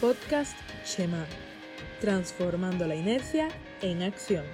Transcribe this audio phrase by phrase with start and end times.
[0.00, 0.56] Podcast
[0.86, 1.26] Shema,
[2.00, 3.48] transformando la inercia
[3.82, 4.44] en acción.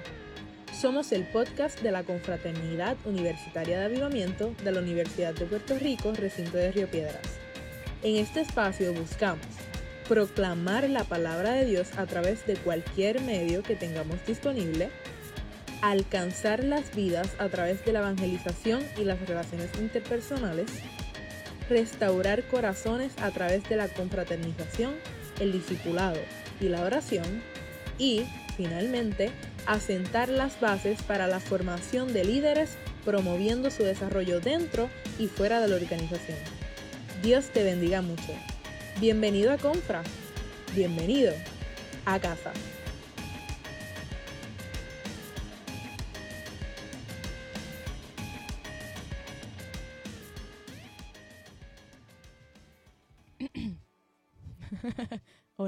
[0.73, 6.15] Somos el podcast de la Confraternidad Universitaria de Avivamiento de la Universidad de Puerto Rico,
[6.15, 7.21] recinto de Río Piedras.
[8.03, 9.45] En este espacio buscamos
[10.09, 14.89] proclamar la palabra de Dios a través de cualquier medio que tengamos disponible,
[15.83, 20.71] alcanzar las vidas a través de la evangelización y las relaciones interpersonales,
[21.69, 24.95] restaurar corazones a través de la confraternización,
[25.41, 26.19] el discipulado
[26.61, 27.43] y la oración,
[27.99, 28.25] y,
[28.57, 29.31] finalmente,
[29.67, 35.69] asentar las bases para la formación de líderes promoviendo su desarrollo dentro y fuera de
[35.69, 36.39] la organización.
[37.23, 38.33] Dios te bendiga mucho.
[39.01, 40.03] Bienvenido a Confra.
[40.75, 41.33] Bienvenido
[42.05, 42.53] a casa.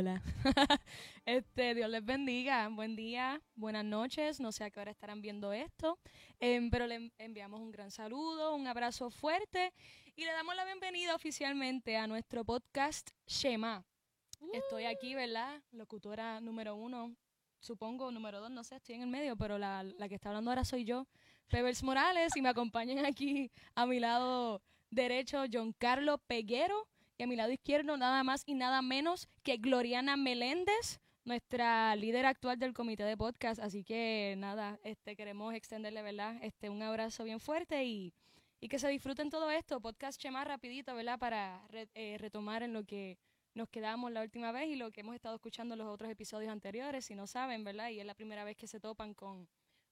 [0.07, 0.23] Hola.
[1.27, 2.69] este, Dios les bendiga.
[2.69, 4.39] Buen día, buenas noches.
[4.39, 5.99] No sé a qué hora estarán viendo esto,
[6.39, 9.73] em, pero le enviamos un gran saludo, un abrazo fuerte
[10.15, 13.84] y le damos la bienvenida oficialmente a nuestro podcast Shema.
[14.53, 15.61] Estoy aquí, ¿verdad?
[15.73, 17.17] Locutora número uno,
[17.59, 20.53] supongo, número dos, no sé, estoy en el medio, pero la, la que está hablando
[20.53, 21.09] ahora soy yo,
[21.49, 26.87] Pebbles Morales, y me acompañan aquí a mi lado derecho John Carlos Peguero
[27.19, 32.27] y a mi lado izquierdo nada más y nada menos que Gloriana Meléndez, nuestra líder
[32.27, 33.61] actual del comité de podcast.
[33.61, 36.37] Así que nada, este queremos extenderle, ¿verdad?
[36.42, 38.12] Este un abrazo bien fuerte y,
[38.61, 39.81] y que se disfruten todo esto.
[39.81, 41.19] Podcast Chema rapidito, ¿verdad?
[41.19, 43.19] Para eh, retomar en lo que
[43.55, 46.53] nos quedamos la última vez y lo que hemos estado escuchando en los otros episodios
[46.53, 47.89] anteriores, si no saben, ¿verdad?
[47.89, 49.48] Y es la primera vez que se topan con,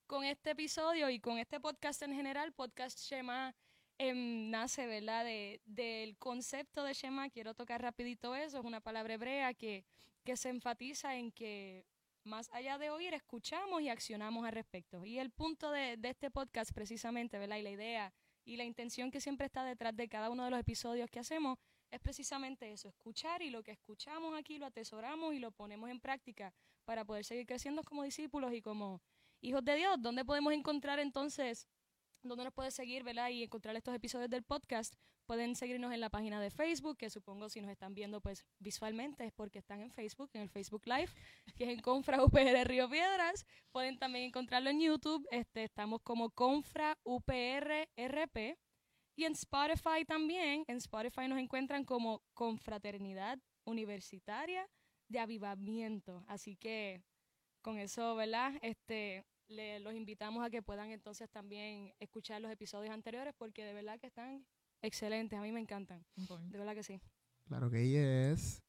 [0.06, 3.54] con este episodio y con este podcast en general, Podcast Shema
[3.98, 5.24] Em, nace, ¿verdad?
[5.24, 9.84] De, del concepto de Shema, quiero tocar rapidito eso, es una palabra hebrea que,
[10.24, 11.86] que se enfatiza en que
[12.24, 15.04] más allá de oír, escuchamos y accionamos al respecto.
[15.04, 17.58] Y el punto de, de este podcast precisamente, ¿verdad?
[17.58, 18.12] Y la idea
[18.44, 21.58] y la intención que siempre está detrás de cada uno de los episodios que hacemos
[21.90, 26.00] es precisamente eso, escuchar y lo que escuchamos aquí lo atesoramos y lo ponemos en
[26.00, 26.52] práctica
[26.84, 29.00] para poder seguir creciendo como discípulos y como
[29.40, 29.96] hijos de Dios.
[30.00, 31.68] ¿Dónde podemos encontrar entonces
[32.24, 33.28] donde nos puedes seguir, ¿verdad?
[33.30, 34.94] Y encontrar estos episodios del podcast.
[35.26, 39.24] Pueden seguirnos en la página de Facebook, que supongo si nos están viendo pues visualmente
[39.24, 41.08] es porque están en Facebook, en el Facebook Live,
[41.56, 43.46] que es en Confra UPR Río Piedras.
[43.72, 48.58] Pueden también encontrarlo en YouTube, este, estamos como Confra UPR RP.
[49.16, 54.68] Y en Spotify también, en Spotify nos encuentran como Confraternidad Universitaria
[55.08, 56.24] de Avivamiento.
[56.26, 57.02] Así que
[57.62, 58.52] con eso, ¿verdad?
[58.60, 63.74] Este, le, los invitamos a que puedan entonces también escuchar los episodios anteriores porque de
[63.74, 64.46] verdad que están
[64.82, 66.04] excelentes, a mí me encantan.
[66.16, 67.00] De verdad que sí.
[67.46, 68.62] Claro que es.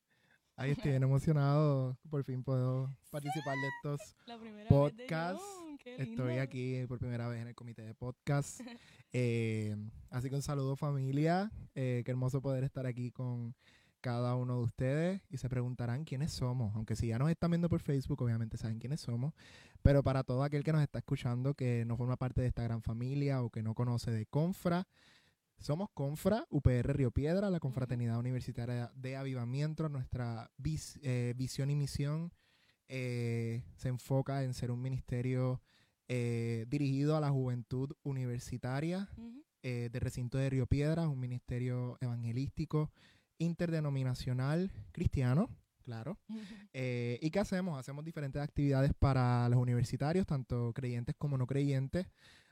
[0.58, 1.98] Ahí estoy bien emocionado.
[2.10, 4.16] Por fin puedo participar de estos
[4.70, 5.44] podcasts.
[5.86, 8.62] Estoy aquí por primera vez en el comité de podcast.
[9.12, 9.76] Eh,
[10.10, 11.52] así que un saludo familia.
[11.76, 13.54] Eh, qué hermoso poder estar aquí con
[14.06, 16.76] cada uno de ustedes y se preguntarán quiénes somos.
[16.76, 19.34] Aunque si ya nos están viendo por Facebook, obviamente saben quiénes somos.
[19.82, 22.84] Pero para todo aquel que nos está escuchando que no forma parte de esta gran
[22.84, 24.88] familia o que no conoce de Confra,
[25.58, 29.90] somos Confra, UPR Río Piedra, la Confraternidad Universitaria de Avivamiento.
[29.90, 30.52] Nuestra
[31.02, 32.32] eh, visión y misión
[32.88, 35.64] eh, se enfoca en ser un ministerio
[36.08, 39.10] eh, dirigido a la juventud universitaria
[39.64, 42.92] de recinto de Río Piedra, un ministerio evangelístico
[43.38, 45.50] interdenominacional cristiano
[45.86, 46.18] Claro.
[46.78, 47.80] Eh, ¿Y qué hacemos?
[47.80, 52.06] Hacemos diferentes actividades para los universitarios, tanto creyentes como no creyentes,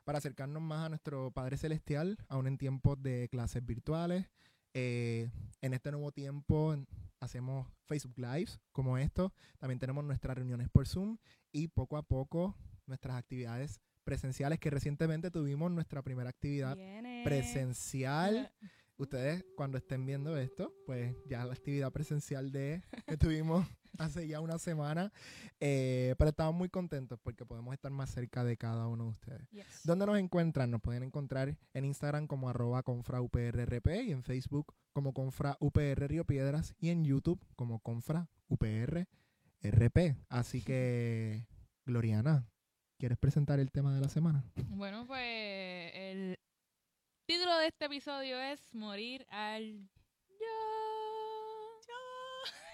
[0.05, 4.27] para acercarnos más a nuestro Padre Celestial, aún en tiempos de clases virtuales.
[4.73, 5.29] Eh,
[5.61, 6.73] en este nuevo tiempo
[7.19, 9.33] hacemos Facebook Lives como esto.
[9.59, 11.17] También tenemos nuestras reuniones por Zoom
[11.51, 12.55] y poco a poco
[12.85, 16.77] nuestras actividades presenciales, que recientemente tuvimos nuestra primera actividad
[17.25, 18.53] presencial.
[18.97, 23.65] Ustedes cuando estén viendo esto, pues ya la actividad presencial de que tuvimos
[23.97, 25.11] hace ya una semana,
[25.59, 29.47] eh, pero estamos muy contentos porque podemos estar más cerca de cada uno de ustedes.
[29.83, 30.71] ¿Dónde nos encuentran?
[30.71, 36.25] Nos pueden encontrar en Instagram como arroba confrauprrp y en Facebook como confra UPR Río
[36.25, 39.07] Piedras y en YouTube como confra UPR
[39.63, 40.17] RP.
[40.29, 41.47] Así que,
[41.85, 42.47] Gloriana,
[42.99, 44.43] ¿quieres presentar el tema de la semana?
[44.69, 46.37] Bueno, pues el
[47.25, 49.87] título de este episodio es Morir al
[50.29, 50.45] yo.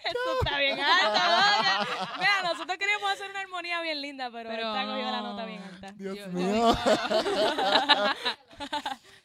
[0.04, 1.92] Esto está bien alto.
[2.20, 5.62] Mira, nosotros queríamos hacer una armonía bien linda, pero, pero esta cogió la nota bien
[5.62, 5.92] alta.
[5.92, 6.76] Dios mío.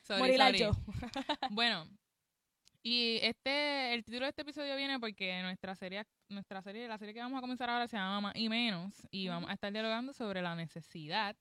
[0.19, 0.73] Morir al yo.
[1.51, 1.89] bueno,
[2.83, 7.15] Y este, el título de este episodio viene porque nuestra serie, nuestra serie, la serie
[7.15, 10.13] que vamos a comenzar ahora se llama Más y Menos y vamos a estar dialogando
[10.13, 11.35] sobre la necesidad,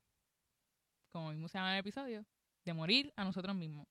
[1.11, 2.25] como mismo se llama en el episodio,
[2.65, 3.87] de morir a nosotros mismos.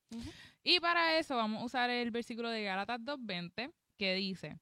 [0.63, 4.59] Y para eso vamos a usar el versículo de Gálatas 2.20 que dice,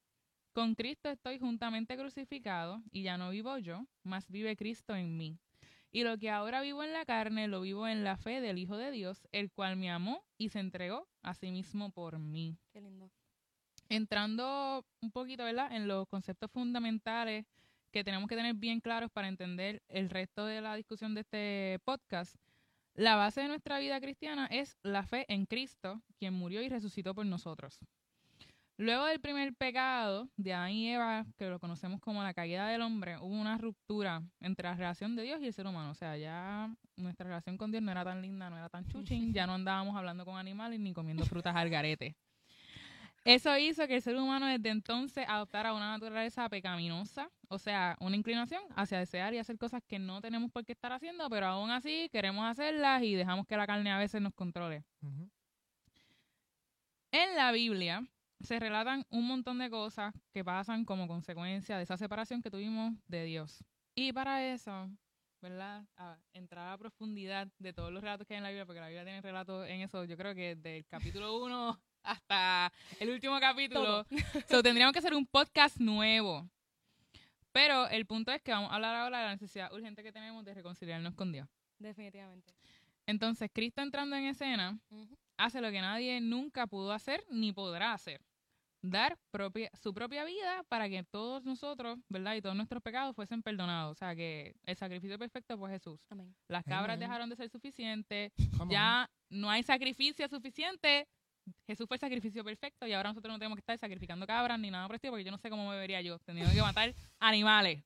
[0.52, 5.38] con Cristo estoy juntamente crucificado y ya no vivo yo, mas vive Cristo en mí.
[5.92, 8.76] Y lo que ahora vivo en la carne, lo vivo en la fe del Hijo
[8.76, 12.56] de Dios, el cual me amó y se entregó a sí mismo por mí.
[12.72, 13.10] Qué lindo.
[13.88, 17.44] Entrando un poquito, ¿verdad?, en los conceptos fundamentales
[17.90, 21.78] que tenemos que tener bien claros para entender el resto de la discusión de este
[21.84, 22.36] podcast.
[22.94, 27.14] La base de nuestra vida cristiana es la fe en Cristo, quien murió y resucitó
[27.14, 27.78] por nosotros.
[28.80, 32.80] Luego del primer pecado de Adán y Eva, que lo conocemos como la caída del
[32.80, 35.90] hombre, hubo una ruptura entre la relación de Dios y el ser humano.
[35.90, 39.34] O sea, ya nuestra relación con Dios no era tan linda, no era tan chuchín,
[39.34, 42.16] ya no andábamos hablando con animales ni comiendo frutas al garete.
[43.24, 48.16] Eso hizo que el ser humano desde entonces adoptara una naturaleza pecaminosa, o sea, una
[48.16, 51.70] inclinación hacia desear y hacer cosas que no tenemos por qué estar haciendo, pero aún
[51.70, 54.84] así queremos hacerlas y dejamos que la carne a veces nos controle.
[57.12, 58.06] En la Biblia,
[58.40, 62.94] se relatan un montón de cosas que pasan como consecuencia de esa separación que tuvimos
[63.06, 63.62] de Dios.
[63.94, 64.88] Y para eso,
[65.42, 65.84] ¿verdad?
[65.98, 68.88] A entrar a profundidad de todos los relatos que hay en la Biblia, porque la
[68.88, 74.06] Biblia tiene relatos en eso, yo creo que del capítulo 1 hasta el último capítulo.
[74.48, 76.48] so, tendríamos que hacer un podcast nuevo.
[77.52, 80.44] Pero el punto es que vamos a hablar ahora de la necesidad urgente que tenemos
[80.44, 81.48] de reconciliarnos con Dios.
[81.78, 82.54] Definitivamente.
[83.06, 84.78] Entonces, Cristo entrando en escena
[85.36, 88.20] hace lo que nadie nunca pudo hacer ni podrá hacer
[88.82, 92.34] dar propia, su propia vida para que todos nosotros, ¿verdad?
[92.34, 93.92] Y todos nuestros pecados fuesen perdonados.
[93.92, 96.00] O sea, que el sacrificio perfecto fue Jesús.
[96.48, 98.32] Las cabras dejaron de ser suficientes.
[98.68, 101.06] Ya no hay sacrificio suficiente.
[101.66, 104.70] Jesús fue el sacrificio perfecto y ahora nosotros no tenemos que estar sacrificando cabras ni
[104.70, 107.82] nada por el porque yo no sé cómo me vería yo teniendo que matar animales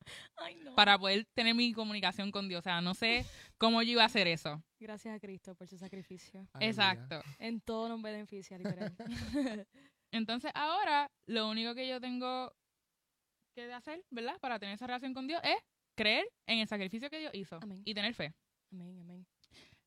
[0.74, 2.60] para poder tener mi comunicación con Dios.
[2.60, 3.24] O sea, no sé
[3.58, 4.62] cómo yo iba a hacer eso.
[4.78, 6.46] Gracias a Cristo por su sacrificio.
[6.60, 7.22] Exacto.
[7.38, 8.94] En todo nos beneficia, literal.
[10.12, 12.52] Entonces ahora lo único que yo tengo
[13.54, 14.38] que hacer, ¿verdad?
[14.40, 15.56] Para tener esa relación con Dios es
[15.96, 18.34] creer en el sacrificio que Dios hizo y tener fe.
[18.70, 19.26] Amén, amén.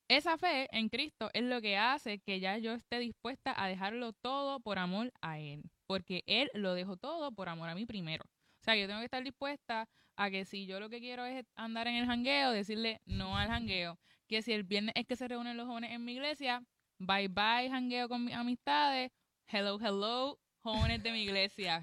[0.10, 4.14] Esa fe en Cristo es lo que hace que ya yo esté dispuesta a dejarlo
[4.14, 8.24] todo por amor a Él, porque Él lo dejó todo por amor a mí primero.
[8.24, 11.46] O sea, yo tengo que estar dispuesta a que si yo lo que quiero es
[11.56, 14.00] andar en el jangueo, decirle no al jangueo.
[14.28, 16.64] Que si el viernes es que se reúnen los jóvenes en mi iglesia,
[17.00, 19.12] bye bye jangueo con mis amistades,
[19.48, 21.82] hello, hello, jóvenes de mi iglesia.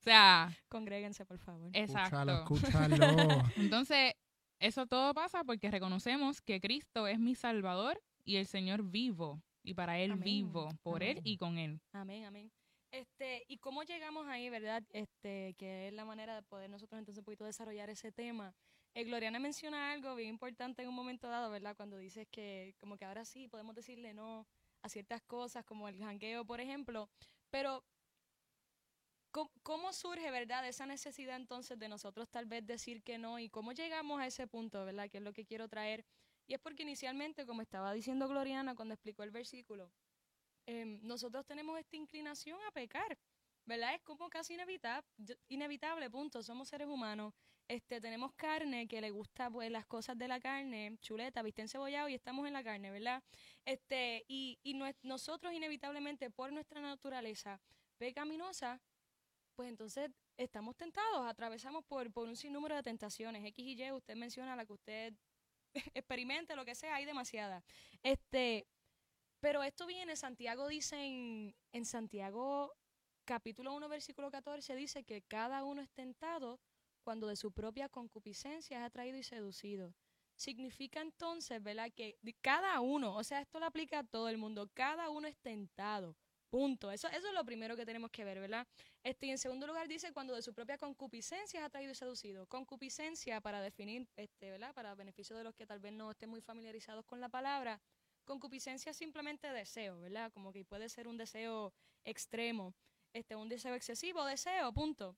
[0.00, 1.70] O sea, congréguense, por favor.
[1.72, 2.44] Exacto.
[3.56, 4.14] Entonces,
[4.62, 9.42] eso todo pasa porque reconocemos que Cristo es mi Salvador y el Señor vivo.
[9.64, 11.80] Y para Él vivo, por Él y con Él.
[11.92, 12.52] Amén, amén.
[12.92, 14.84] Este, y cómo llegamos ahí, ¿verdad?
[14.92, 18.54] Este, que es la manera de poder nosotros entonces un poquito desarrollar ese tema.
[18.94, 21.74] Eh, Gloriana menciona algo bien importante en un momento dado, ¿verdad?
[21.76, 24.46] Cuando dices que como que ahora sí podemos decirle no
[24.82, 27.08] a ciertas cosas, como el jangueo, por ejemplo.
[27.50, 27.84] Pero,
[29.62, 33.38] ¿cómo, surge, verdad, esa necesidad entonces de nosotros tal vez decir que no?
[33.38, 35.10] ¿Y cómo llegamos a ese punto, verdad?
[35.10, 36.04] Que es lo que quiero traer.
[36.46, 39.90] Y es porque inicialmente, como estaba diciendo Gloriana cuando explicó el versículo,
[40.66, 43.18] em, nosotros tenemos esta inclinación a pecar,
[43.64, 43.94] ¿verdad?
[43.94, 45.06] Es como casi inevitable,
[45.48, 46.42] inevitable, punto.
[46.42, 47.32] Somos seres humanos
[47.68, 52.08] este, tenemos carne que le gusta pues las cosas de la carne, chuleta, viste cebollado
[52.08, 53.22] y estamos en la carne, ¿verdad?
[53.64, 54.58] Este, y
[55.02, 57.60] nosotros inevitablemente por nuestra naturaleza
[57.96, 58.80] pecaminosa,
[59.54, 64.16] pues entonces estamos tentados, atravesamos por, por un sinnúmero de tentaciones, X y Y, usted
[64.16, 65.14] menciona la que usted
[65.94, 67.64] experimente, lo que sea, hay demasiadas.
[68.02, 68.66] Este,
[69.40, 72.72] pero esto viene, Santiago dice en, en Santiago
[73.24, 76.60] capítulo 1, versículo 14, dice que cada uno es tentado
[77.02, 79.94] cuando de su propia concupiscencia es atraído y seducido.
[80.36, 81.92] Significa entonces, ¿verdad?
[81.94, 85.36] Que cada uno, o sea, esto lo aplica a todo el mundo, cada uno es
[85.38, 86.16] tentado.
[86.52, 86.90] Punto.
[86.92, 88.66] Eso, eso es lo primero que tenemos que ver, ¿verdad?
[89.02, 92.44] Este, y en segundo lugar dice cuando de su propia concupiscencia es atraído y seducido.
[92.44, 94.74] Concupiscencia, para definir, este, ¿verdad?
[94.74, 97.80] Para beneficio de los que tal vez no estén muy familiarizados con la palabra,
[98.26, 100.30] concupiscencia es simplemente deseo, ¿verdad?
[100.30, 101.72] Como que puede ser un deseo
[102.04, 102.74] extremo,
[103.14, 105.16] este, un deseo excesivo, deseo, punto.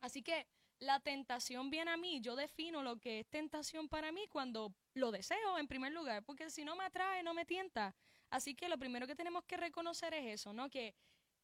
[0.00, 0.48] Así que
[0.80, 5.12] la tentación viene a mí, yo defino lo que es tentación para mí cuando lo
[5.12, 7.94] deseo en primer lugar, porque si no me atrae, no me tienta.
[8.34, 10.68] Así que lo primero que tenemos que reconocer es eso, ¿no?
[10.68, 10.92] Que,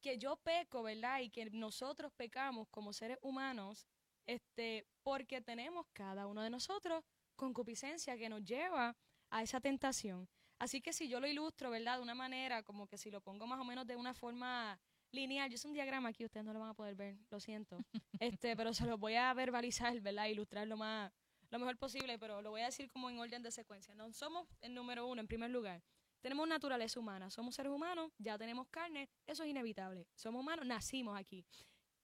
[0.01, 1.21] que yo peco, ¿verdad?
[1.21, 3.87] Y que nosotros pecamos como seres humanos,
[4.25, 7.01] este, porque tenemos cada uno de nosotros
[7.37, 8.93] concupiscencia que nos lleva
[9.29, 10.27] a esa tentación.
[10.59, 11.95] Así que si yo lo ilustro, ¿verdad?
[11.95, 14.77] De una manera, como que si lo pongo más o menos de una forma
[15.11, 15.49] lineal.
[15.49, 17.77] Yo soy un diagrama aquí, ustedes no lo van a poder ver, lo siento.
[18.19, 20.25] este, pero se los voy a verbalizar, ¿verdad?
[20.25, 21.09] Ilustrar lo más,
[21.51, 23.95] lo mejor posible, pero lo voy a decir como en orden de secuencia.
[23.95, 25.81] No somos el número uno, en primer lugar.
[26.21, 30.07] Tenemos naturaleza humana, somos seres humanos, ya tenemos carne, eso es inevitable.
[30.15, 31.45] Somos humanos, nacimos aquí.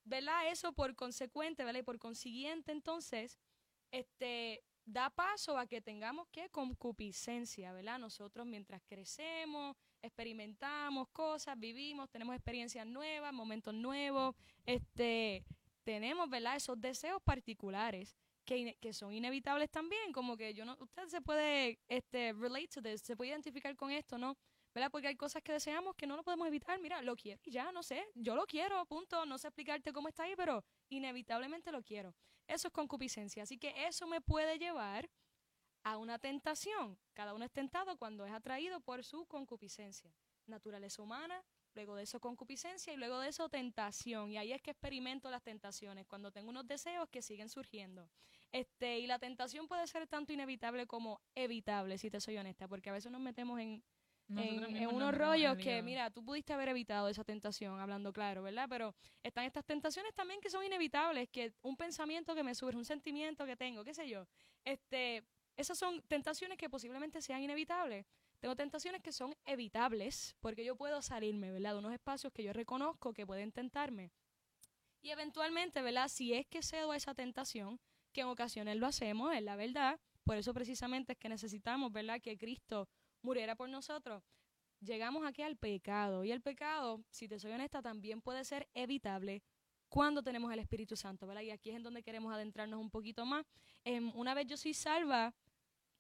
[0.04, 0.50] ¿Verdad?
[0.50, 1.82] Eso por consecuente, ¿verdad?
[1.82, 3.38] Y por consiguiente, entonces,
[3.92, 8.00] este, da paso a que tengamos que concupiscencia, ¿verdad?
[8.00, 15.44] Nosotros mientras crecemos, experimentamos cosas, vivimos, tenemos experiencias nuevas, momentos nuevos, este,
[15.84, 16.56] tenemos, ¿verdad?
[16.56, 18.16] Esos deseos particulares
[18.48, 23.02] que, son inevitables también, como que yo no, usted se puede, este, relate to this,
[23.02, 24.38] se puede identificar con esto, ¿no?
[24.74, 24.90] ¿Verdad?
[24.90, 27.72] Porque hay cosas que deseamos que no lo podemos evitar, mira, lo quiero y ya,
[27.72, 31.84] no sé, yo lo quiero, punto, no sé explicarte cómo está ahí, pero inevitablemente lo
[31.84, 32.16] quiero.
[32.48, 35.10] Eso es concupiscencia, así que eso me puede llevar
[35.84, 36.98] a una tentación.
[37.14, 40.14] Cada uno es tentado cuando es atraído por su concupiscencia.
[40.46, 44.32] Naturaleza humana, luego de eso concupiscencia y luego de eso tentación.
[44.32, 48.10] Y ahí es que experimento las tentaciones, cuando tengo unos deseos que siguen surgiendo.
[48.52, 52.90] Este, y la tentación puede ser tanto inevitable como evitable, si te soy honesta, porque
[52.90, 53.84] a veces nos metemos en,
[54.30, 58.68] en, unos rollos que, mira, tú pudiste haber evitado esa tentación, hablando claro, ¿verdad?
[58.70, 62.86] Pero están estas tentaciones también que son inevitables, que un pensamiento que me surge, un
[62.86, 64.28] sentimiento que tengo, qué sé yo.
[64.66, 65.24] Este,
[65.56, 68.06] esas son tentaciones que posiblemente sean inevitables.
[68.40, 71.74] Tengo tentaciones que son evitables, porque yo puedo salirme, ¿verdad?
[71.74, 74.12] De unos espacios que yo reconozco que pueden tentarme.
[75.02, 76.10] Y eventualmente, ¿verdad?
[76.10, 77.80] Si es que cedo a esa tentación,
[78.18, 80.00] que en ocasiones lo hacemos, es la verdad.
[80.24, 82.20] Por eso precisamente es que necesitamos, ¿verdad?
[82.20, 82.90] Que Cristo
[83.22, 84.24] muriera por nosotros.
[84.80, 86.24] Llegamos aquí al pecado.
[86.24, 89.44] Y el pecado, si te soy honesta, también puede ser evitable
[89.88, 91.44] cuando tenemos el Espíritu Santo, ¿verdad?
[91.44, 93.46] Y aquí es en donde queremos adentrarnos un poquito más.
[93.84, 95.36] Em, una vez yo soy salva,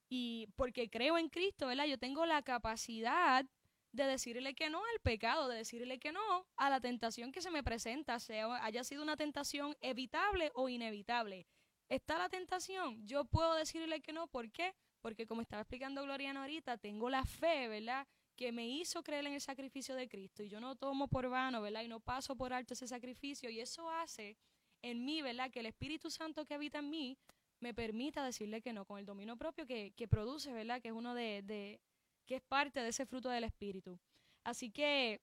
[0.09, 1.85] y porque creo en Cristo, ¿verdad?
[1.85, 3.45] Yo tengo la capacidad
[3.91, 7.51] de decirle que no al pecado, de decirle que no a la tentación que se
[7.51, 11.45] me presenta, sea haya sido una tentación evitable o inevitable.
[11.89, 14.73] Está la tentación, yo puedo decirle que no, ¿por qué?
[15.01, 18.05] Porque como estaba explicando Gloriano ahorita, tengo la fe, ¿verdad?
[18.35, 21.61] Que me hizo creer en el sacrificio de Cristo y yo no tomo por vano,
[21.61, 21.83] ¿verdad?
[21.83, 24.37] Y no paso por alto ese sacrificio y eso hace
[24.81, 25.49] en mí, ¿verdad?
[25.49, 27.17] Que el Espíritu Santo que habita en mí
[27.61, 30.81] me permita decirle que no, con el dominio propio que, que produce, ¿verdad?
[30.81, 31.79] Que es uno de, de,
[32.25, 33.97] que es parte de ese fruto del Espíritu.
[34.43, 35.21] Así que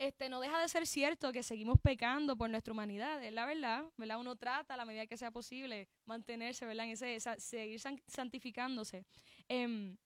[0.00, 3.84] este, no deja de ser cierto que seguimos pecando por nuestra humanidad, es la verdad,
[3.98, 4.18] ¿verdad?
[4.18, 6.86] Uno trata a la medida que sea posible mantenerse, ¿verdad?
[6.86, 9.04] En ese, seguir santificándose.
[9.46, 9.98] Em,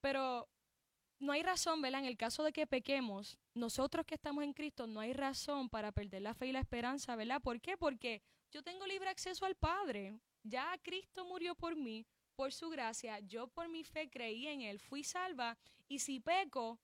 [0.00, 0.48] pero
[1.18, 2.00] no hay razón, ¿verdad?
[2.00, 5.92] En el caso de que pequemos, nosotros que estamos en Cristo, no hay razón para
[5.92, 7.42] perder la fe y la esperanza, ¿verdad?
[7.42, 7.76] ¿Por qué?
[7.76, 10.18] Porque yo tengo libre acceso al Padre.
[10.42, 14.78] Ya Cristo murió por mí, por su gracia, yo por mi fe creí en Él,
[14.78, 16.78] fui salva, y si peco,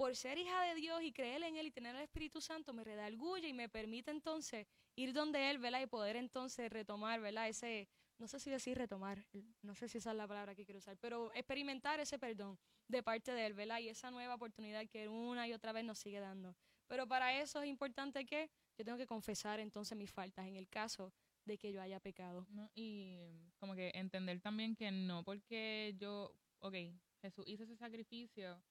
[0.00, 2.82] por ser hija de Dios y creer en Él y tener el Espíritu Santo, me
[2.82, 4.66] redarguye y me permite entonces
[4.96, 5.82] ir donde Él, ¿verdad?
[5.82, 7.50] Y poder entonces retomar, ¿verdad?
[7.50, 9.26] Ese, no sé si decir retomar,
[9.60, 13.02] no sé si esa es la palabra que quiero usar, pero experimentar ese perdón de
[13.02, 13.78] parte de Él, ¿verdad?
[13.80, 16.56] Y esa nueva oportunidad que una y otra vez nos sigue dando.
[16.86, 20.66] Pero para eso es importante que yo tengo que confesar entonces mis faltas en el
[20.70, 21.12] caso
[21.44, 22.46] de que yo haya pecado.
[22.74, 26.74] y como que entender también que no porque yo, ok,
[27.20, 28.62] Jesús hizo ese sacrificio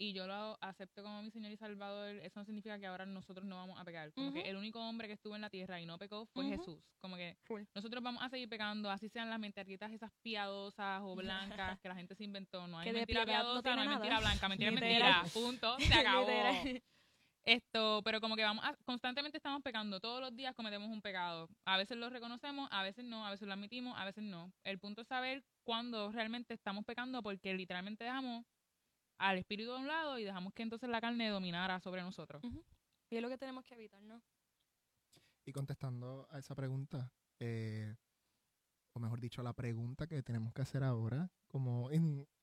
[0.00, 3.44] y yo lo acepto como mi Señor y Salvador, eso no significa que ahora nosotros
[3.44, 4.10] no vamos a pecar.
[4.14, 6.80] Como que el único hombre que estuvo en la tierra y no pecó fue Jesús.
[7.00, 7.36] Como que
[7.74, 11.94] nosotros vamos a seguir pecando, así sean las mentiritas esas piadosas o blancas que la
[11.94, 12.66] gente se inventó.
[12.66, 15.22] No hay mentira piadosa, no, hay mentira blanca, mentira mentira.
[15.34, 16.26] Punto, se acabó.
[17.44, 21.46] Esto, pero como que vamos constantemente estamos pecando, todos los días cometemos un pecado.
[21.66, 24.50] A veces lo reconocemos, a veces no, a veces lo admitimos, a veces no.
[24.64, 28.46] El punto es saber cuándo realmente estamos pecando porque literalmente dejamos
[29.20, 32.42] al espíritu de un lado y dejamos que entonces la carne dominara sobre nosotros.
[33.10, 34.22] Y es lo que tenemos que evitar, ¿no?
[35.44, 37.94] Y contestando a esa pregunta, eh,
[38.92, 41.90] o mejor dicho, la pregunta que tenemos que hacer ahora, como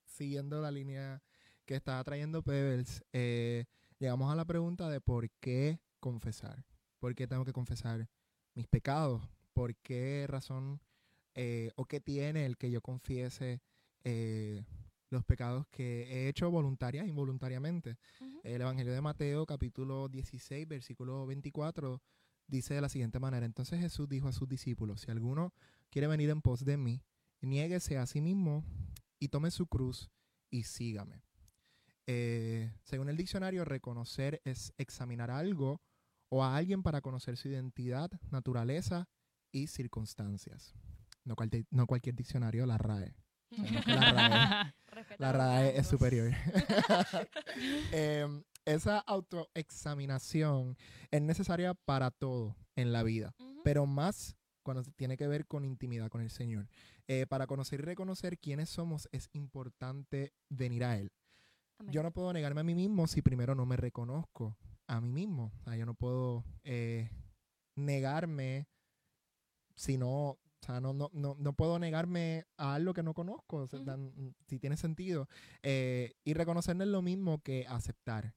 [0.05, 1.21] siguiendo la línea
[1.65, 3.65] que está trayendo Pebbles, eh,
[3.97, 6.63] llegamos a la pregunta de por qué confesar.
[6.99, 8.07] ¿Por qué tengo que confesar
[8.53, 9.27] mis pecados?
[9.53, 10.79] ¿Por qué razón
[11.33, 13.61] eh, o qué tiene el que yo confiese
[14.03, 14.63] eh,
[15.09, 17.97] los pecados que he hecho voluntaria e involuntariamente?
[18.43, 22.01] El Evangelio de Mateo, capítulo 16, versículo 24,
[22.47, 23.45] dice de la siguiente manera.
[23.45, 25.53] Entonces Jesús dijo a sus discípulos, si alguno
[25.89, 27.01] quiere venir en pos de mí,
[27.41, 28.63] niéguese a sí mismo
[29.19, 30.09] y tome su cruz
[30.49, 31.23] y sígame.
[32.07, 35.81] Eh, según el diccionario, reconocer es examinar algo
[36.29, 39.07] o a alguien para conocer su identidad, naturaleza
[39.51, 40.73] y circunstancias.
[41.25, 41.35] No,
[41.85, 43.15] cualquier diccionario, la RAE.
[43.87, 44.73] la RAE,
[45.19, 46.31] es superior.
[47.91, 50.77] Em, esa autoexaminación
[51.11, 53.33] es necesaria para todo en la vida,
[53.63, 56.67] pero más cuando tiene que ver con intimidad con el Señor.
[57.07, 61.13] Eh, para conocer y reconocer quiénes somos es importante venir a Él.
[61.89, 64.57] Yo no puedo negarme a mí mismo si primero no me reconozco
[64.87, 65.53] a mí mismo.
[65.77, 67.09] yo no puedo eh,
[67.75, 68.67] negarme
[69.75, 73.67] si no, o sea, no, no, no, puedo negarme a algo que no conozco,
[74.47, 75.27] si tiene sentido.
[75.63, 78.33] Eh, y reconocer no es lo mismo que aceptar.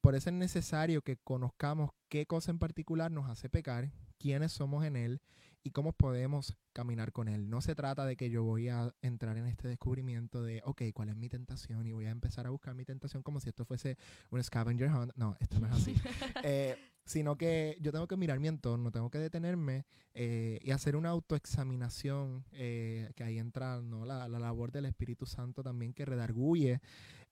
[0.00, 4.84] por eso es necesario que conozcamos qué cosa en particular nos hace pecar quiénes somos
[4.84, 5.20] en Él
[5.64, 7.48] y cómo podemos caminar con Él.
[7.48, 11.08] No se trata de que yo voy a entrar en este descubrimiento de, ok, ¿cuál
[11.08, 11.86] es mi tentación?
[11.86, 13.96] Y voy a empezar a buscar mi tentación como si esto fuese
[14.30, 15.12] un scavenger hunt.
[15.16, 15.94] No, esto no es así.
[16.44, 19.84] Eh, sino que yo tengo que mirar mi entorno, tengo que detenerme
[20.14, 24.04] eh, y hacer una autoexaminación, eh, que ahí entra ¿no?
[24.04, 26.80] la, la, labor del Espíritu Santo también que redarguye,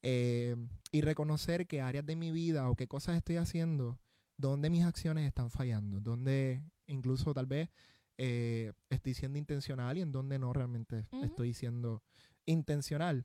[0.05, 4.01] y reconocer qué áreas de mi vida o qué cosas estoy haciendo
[4.37, 7.71] dónde mis acciones están fallando, dónde incluso tal vez
[8.19, 12.03] eh, estoy siendo intencional y en dónde no realmente estoy siendo
[12.45, 13.25] intencional.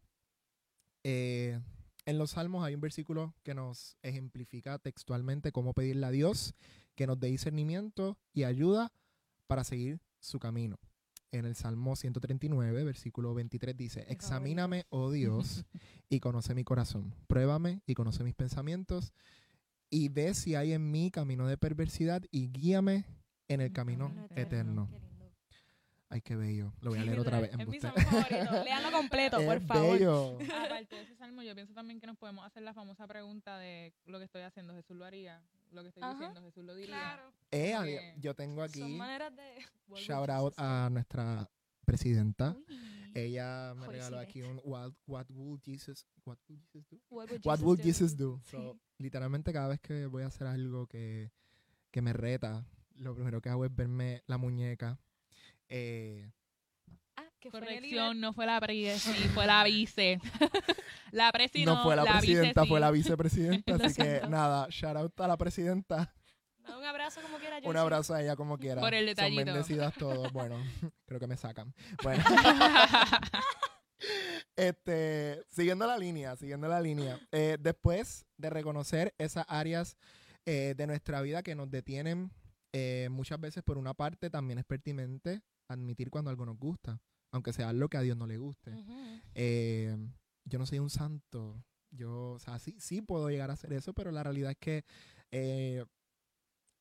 [2.08, 6.56] En los Salmos hay un versículo que nos ejemplifica textualmente cómo pedirle a Dios
[6.96, 8.94] que nos dé discernimiento y ayuda
[9.46, 10.80] para seguir su camino.
[11.34, 15.66] En el Salmo 139, versículo 23 dice, examíname, oh Dios,
[16.10, 17.14] y conoce mi corazón.
[17.28, 19.12] Pruébame y conoce mis pensamientos
[19.90, 23.04] y ve si hay en mí camino de perversidad y guíame
[23.50, 24.88] en el camino eterno.
[26.10, 26.74] Ay, qué bello.
[26.82, 27.52] Lo voy a leer otra vez.
[27.52, 28.64] Es mi salmo favorito.
[28.64, 30.00] Léanlo completo, por favor.
[30.00, 30.38] Bello.
[30.66, 33.94] Aparte de ese salmo, yo pienso también que nos podemos hacer la famosa pregunta de
[34.06, 35.44] lo que estoy haciendo, Jesús lo haría.
[35.72, 36.96] Lo que estoy diciendo, Jesús lo diría.
[36.96, 37.34] Claro.
[37.52, 38.80] Eh, yo tengo aquí.
[38.80, 39.66] Son maneras de.
[39.96, 41.50] Shout out a nuestra
[41.86, 42.56] presidenta.
[43.14, 47.00] Ella me regaló aquí un what, what would Jesus what would Jesus do?
[47.10, 48.40] What would Jesus, do?
[48.46, 51.31] So, literalmente cada vez que voy a hacer algo que,
[51.90, 55.00] que me reta, lo primero que hago es verme la muñeca.
[55.70, 56.32] Eh,
[57.16, 60.20] ah, Corrección, no fue la presidenta, fue la vice.
[61.12, 61.74] la presidenta.
[61.74, 63.75] No fue la, presidenta, fue la vicepresidenta.
[63.75, 66.14] así que nada, shout out a la presidenta.
[66.75, 67.60] Un abrazo como quiera.
[67.64, 68.82] Un abrazo a ella como quiera.
[68.82, 69.40] Por el detallito.
[69.40, 70.32] Son bendecidas todos.
[70.34, 70.58] Bueno,
[71.06, 71.74] creo que me sacan.
[72.03, 72.24] Bueno.
[74.56, 77.20] este, siguiendo la línea, siguiendo la línea.
[77.32, 79.98] Eh, después de reconocer esas áreas
[80.46, 82.32] eh, de nuestra vida que nos detienen,
[82.74, 87.01] eh, muchas veces por una parte también es pertinente admitir cuando algo nos gusta,
[87.32, 88.72] aunque sea lo que a Dios no le guste.
[90.46, 91.64] yo no soy un santo.
[91.90, 94.84] Yo, o sea, sí, sí puedo llegar a hacer eso, pero la realidad es que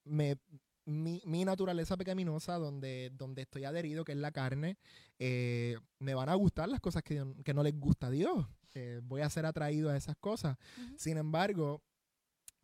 [0.04, 0.38] me,
[0.86, 4.78] mi, mi, naturaleza pecaminosa, donde, donde estoy adherido, que es la carne,
[5.18, 8.46] eh, me van a gustar las cosas que, que no les gusta a Dios.
[8.74, 10.56] Eh, voy a ser atraído a esas cosas.
[10.96, 11.82] Sin embargo,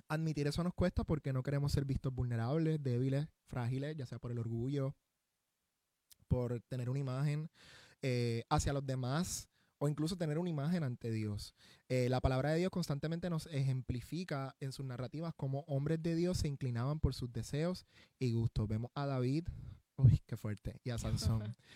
[0.09, 4.31] admitir eso nos cuesta porque no queremos ser vistos vulnerables, débiles, frágiles, ya sea por
[4.31, 4.95] el orgullo,
[6.33, 7.51] por tener una imagen
[8.01, 11.55] eh, hacia los demás o incluso tener una imagen ante Dios.
[11.90, 16.38] Eh, la palabra de Dios constantemente nos ejemplifica en sus narrativas cómo hombres de Dios
[16.38, 17.85] se inclinaban por sus deseos
[18.18, 18.66] y gustos.
[18.66, 19.47] Vemos a David,
[19.97, 21.55] uy, qué fuerte, y a Sansón.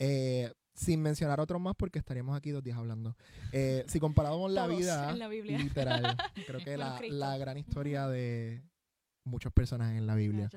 [0.00, 3.16] Eh, sin mencionar otros más porque estaríamos aquí dos días hablando.
[3.52, 5.14] Eh, si comparamos la vida,
[5.44, 6.16] literal,
[6.48, 8.60] creo que la, la, gran historia de
[9.22, 10.50] muchos personajes en la Biblia.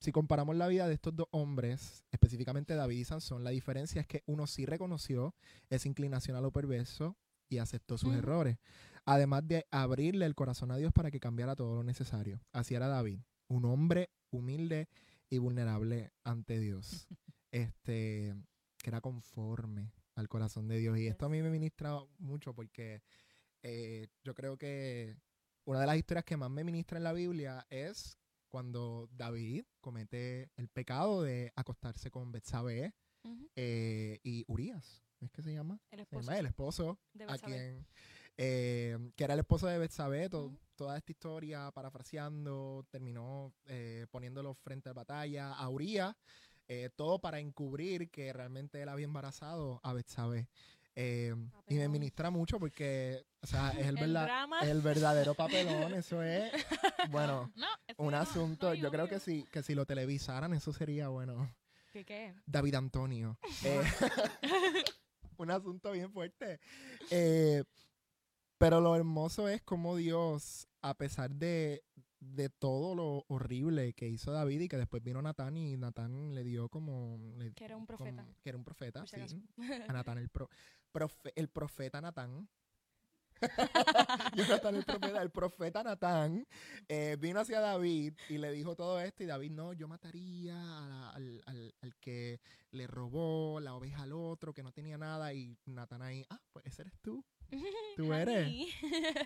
[0.00, 4.06] Si comparamos la vida de estos dos hombres, específicamente David y Sansón, la diferencia es
[4.06, 5.34] que uno sí reconoció
[5.68, 7.18] esa inclinación a lo perverso
[7.50, 8.58] y aceptó sus errores,
[9.04, 12.40] además de abrirle el corazón a Dios para que cambiara todo lo necesario.
[12.52, 14.88] Así era David, un hombre humilde
[15.28, 17.06] y vulnerable ante Dios,
[17.50, 18.34] este,
[18.78, 20.96] que era conforme al corazón de Dios.
[20.98, 23.02] Y esto a mí me ministra mucho porque
[23.62, 25.16] eh, yo creo que
[25.64, 28.19] una de las historias que más me ministra en la Biblia es
[28.50, 32.92] cuando David comete el pecado de acostarse con Betsabé
[33.56, 35.80] eh, y Urias, ¿es que se llama?
[35.90, 36.32] El esposo.
[36.32, 37.86] el esposo, a quien,
[38.36, 44.90] eh, que era el esposo de Betsabé, toda esta historia, parafraseando, terminó eh, poniéndolo frente
[44.90, 46.14] a batalla a Urias,
[46.94, 50.48] todo para encubrir que realmente él había embarazado a Betsabé.
[50.96, 51.34] Eh,
[51.68, 53.96] y me ministra mucho porque, o sea, es el,
[54.62, 56.50] el verdadero papelón, eso es,
[57.10, 57.52] bueno,
[57.96, 61.48] un asunto, yo creo que si, que si lo televisaran, eso sería, bueno,
[61.92, 62.34] ¿Qué qué?
[62.46, 63.38] David Antonio.
[63.64, 63.82] Eh,
[65.36, 66.60] un asunto bien fuerte.
[67.10, 67.64] Eh,
[68.58, 71.82] pero lo hermoso es como Dios, a pesar de,
[72.20, 76.44] de todo lo horrible que hizo David y que después vino Natán y Natán le
[76.44, 77.18] dio como...
[77.56, 78.26] que era un profeta.
[78.42, 79.16] que era un profeta, sí.
[79.88, 80.50] A Natán, el, pro,
[81.34, 82.48] el profeta Natán.
[84.36, 86.46] Jonathan el profeta, el profeta Natán
[86.88, 91.42] eh, vino hacia David y le dijo todo esto y David, no, yo mataría al,
[91.46, 96.02] al, al, que le robó la oveja al otro, que no tenía nada y Natán
[96.02, 97.24] ahí, ah, pues ese eres tú.
[97.96, 98.52] Tú eres.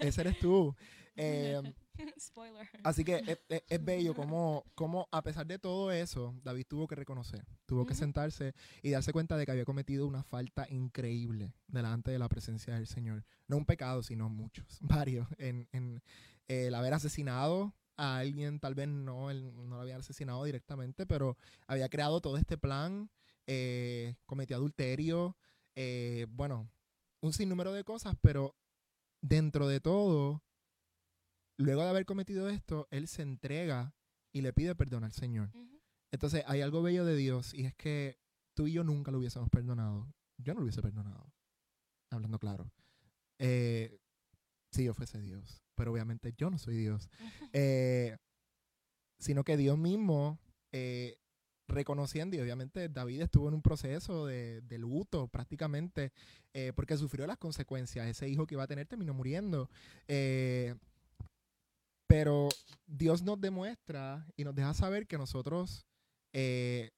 [0.00, 0.74] ese eres tú.
[1.16, 1.62] Eh,
[2.18, 2.68] Spoiler.
[2.82, 7.44] Así que es, bello como, como, a pesar de todo eso, David tuvo que reconocer,
[7.66, 12.18] tuvo que sentarse y darse cuenta de que había cometido una falta increíble delante de
[12.18, 13.24] la presencia del Señor.
[13.46, 16.02] No un pecado, sino muchos, varios, en, en
[16.48, 21.36] el haber asesinado a alguien, tal vez no, él no lo había asesinado directamente, pero
[21.66, 23.10] había creado todo este plan,
[23.46, 25.36] eh, cometió adulterio,
[25.76, 26.68] eh, bueno,
[27.20, 28.54] un sinnúmero de cosas, pero
[29.20, 30.42] dentro de todo,
[31.56, 33.94] luego de haber cometido esto, él se entrega
[34.32, 35.50] y le pide perdón al Señor.
[36.10, 38.18] Entonces, hay algo bello de Dios y es que
[38.54, 40.12] tú y yo nunca lo hubiésemos perdonado.
[40.38, 41.32] Yo no lo hubiese perdonado.
[42.10, 42.70] Hablando claro.
[43.38, 43.98] Eh,
[44.70, 45.62] si yo fuese Dios.
[45.74, 47.08] Pero obviamente yo no soy Dios.
[47.52, 48.16] Eh,
[49.18, 50.40] sino que Dios mismo
[50.72, 51.18] eh,
[51.68, 56.12] reconociendo, y obviamente David estuvo en un proceso de, luto prácticamente,
[56.74, 58.06] porque sufrió las consecuencias.
[58.06, 59.70] Ese hijo que iba a tener terminó muriendo.
[62.16, 62.48] Pero
[62.86, 65.84] Dios nos demuestra y nos deja saber que nosotros,
[66.32, 66.92] eh,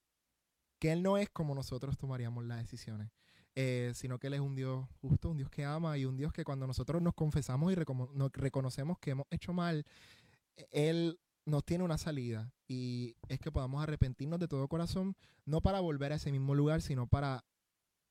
[0.78, 3.08] que Él no es como nosotros tomaríamos las decisiones,
[3.54, 6.34] eh, sino que Él es un Dios justo, un Dios que ama y un Dios
[6.34, 9.86] que cuando nosotros nos confesamos y reconocemos que hemos hecho mal,
[10.70, 15.80] Él nos tiene una salida y es que podamos arrepentirnos de todo corazón, no para
[15.80, 17.42] volver a ese mismo lugar, sino para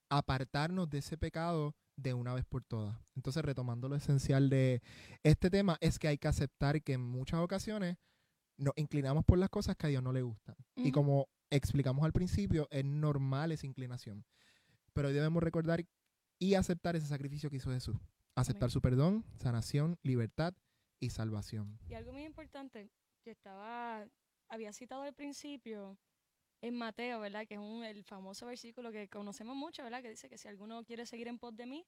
[0.10, 2.98] apartarnos de ese pecado de una vez por todas.
[3.16, 4.82] Entonces, retomando lo esencial de
[5.24, 7.98] este tema, es que hay que aceptar que en muchas ocasiones
[8.58, 10.56] nos inclinamos por las cosas que a Dios no le gustan.
[10.76, 14.26] Y como explicamos al principio, es normal esa inclinación.
[14.94, 15.86] Pero debemos recordar
[16.40, 17.98] y aceptar ese sacrificio que hizo Jesús.
[18.36, 20.54] Aceptar su perdón, sanación, libertad
[21.00, 21.80] y salvación.
[21.88, 22.90] Y algo muy importante
[23.24, 24.06] que estaba,
[24.50, 25.98] había citado al principio,
[26.62, 27.46] en Mateo, ¿verdad?
[27.48, 30.02] Que es un, el famoso versículo que conocemos mucho, ¿verdad?
[30.02, 31.86] Que dice que si alguno quiere seguir en pos de mí,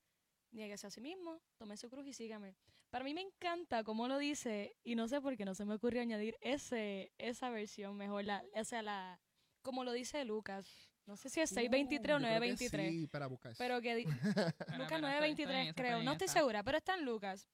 [0.52, 2.56] nieguese a sí mismo, tome su cruz y sígame.
[2.90, 5.76] Para mí me encanta cómo lo dice y no sé por qué no se me
[5.76, 9.20] ocurrió añadir ese, esa versión mejor, la, o sea, la,
[9.62, 10.92] como lo dice Lucas.
[11.06, 12.90] No sé si es 6.23 o 9.23.
[12.90, 14.04] Sí, para buscar Pero que
[14.78, 17.48] Lucas 9.23 creo, no estoy segura, pero está en Lucas.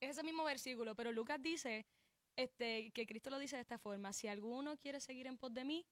[0.00, 1.84] Es ese mismo versículo, pero Lucas dice
[2.36, 5.64] este, que Cristo lo dice de esta forma, si alguno quiere seguir en pos de
[5.64, 5.84] mí,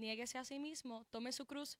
[0.00, 1.78] niéguese a sí mismo, tome su cruz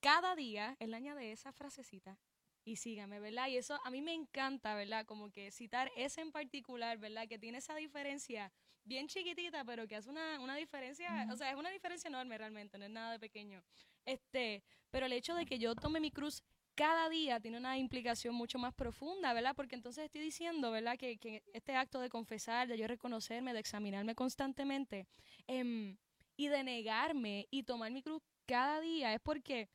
[0.00, 2.18] cada día, él añade esa frasecita
[2.64, 3.48] y sígame, ¿verdad?
[3.48, 5.06] Y eso a mí me encanta, ¿verdad?
[5.06, 7.28] Como que citar ese en particular, ¿verdad?
[7.28, 8.52] Que tiene esa diferencia
[8.84, 12.78] bien chiquitita, pero que hace una, una diferencia, o sea, es una diferencia enorme realmente,
[12.78, 13.62] no es nada de pequeño.
[14.04, 16.42] Este, pero el hecho de que yo tome mi cruz
[16.74, 19.54] cada día tiene una implicación mucho más profunda, ¿verdad?
[19.54, 20.96] Porque entonces estoy diciendo, ¿verdad?
[20.96, 25.06] Que, que este acto de confesar, de yo reconocerme, de examinarme constantemente,
[25.46, 25.96] eh,
[26.40, 29.68] y de negarme y tomar mi cruz cada día es porque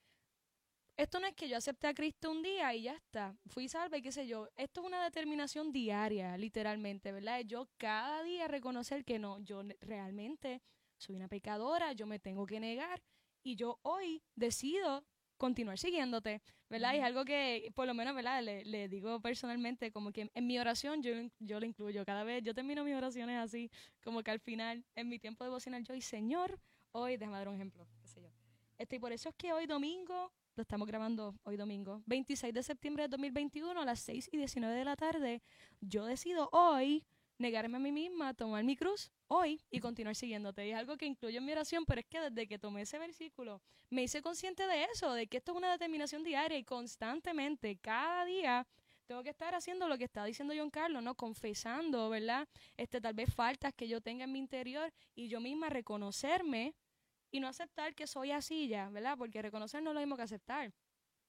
[0.98, 3.98] esto no es que yo acepte a Cristo un día y ya está, fui salva
[3.98, 4.48] y qué sé yo.
[4.56, 7.42] Esto es una determinación diaria, literalmente, ¿verdad?
[7.42, 10.64] Yo cada día reconocer que no, yo realmente
[10.98, 13.04] soy una pecadora, yo me tengo que negar
[13.44, 15.06] y yo hoy decido
[15.38, 16.94] continuar siguiéndote, ¿verdad?
[16.94, 18.42] Y es algo que, por lo menos, ¿verdad?
[18.44, 22.06] Le, digo personalmente, como que en mi oración yo, yo lo incluyo.
[22.06, 23.70] Cada vez yo termino mis oraciones así,
[24.04, 26.60] como que al final, en mi tiempo devocional, yo, y Señor,
[26.92, 28.30] hoy, déjame dar un ejemplo, qué sé yo.
[28.78, 32.64] Este, y por eso es que hoy domingo, lo estamos grabando hoy domingo, 26 de
[32.64, 35.42] septiembre de 2021, a las 6 y 19 de la tarde,
[35.82, 37.06] yo decido hoy
[37.38, 40.68] negarme a mí misma, tomar mi cruz hoy y continuar siguiéndote.
[40.68, 42.98] Y es algo que incluyo en mi oración, pero es que desde que tomé ese
[42.98, 47.78] versículo me hice consciente de eso, de que esto es una determinación diaria y constantemente,
[47.78, 48.68] cada día,
[49.06, 51.16] tengo que estar haciendo lo que está diciendo John Carlos, ¿no?
[51.16, 52.48] Confesando, ¿verdad?
[52.76, 56.74] Este, tal vez faltas que yo tenga en mi interior y yo misma reconocerme
[57.32, 59.18] y no aceptar que soy así ya, ¿verdad?
[59.18, 60.74] Porque reconocer no es lo mismo que aceptar.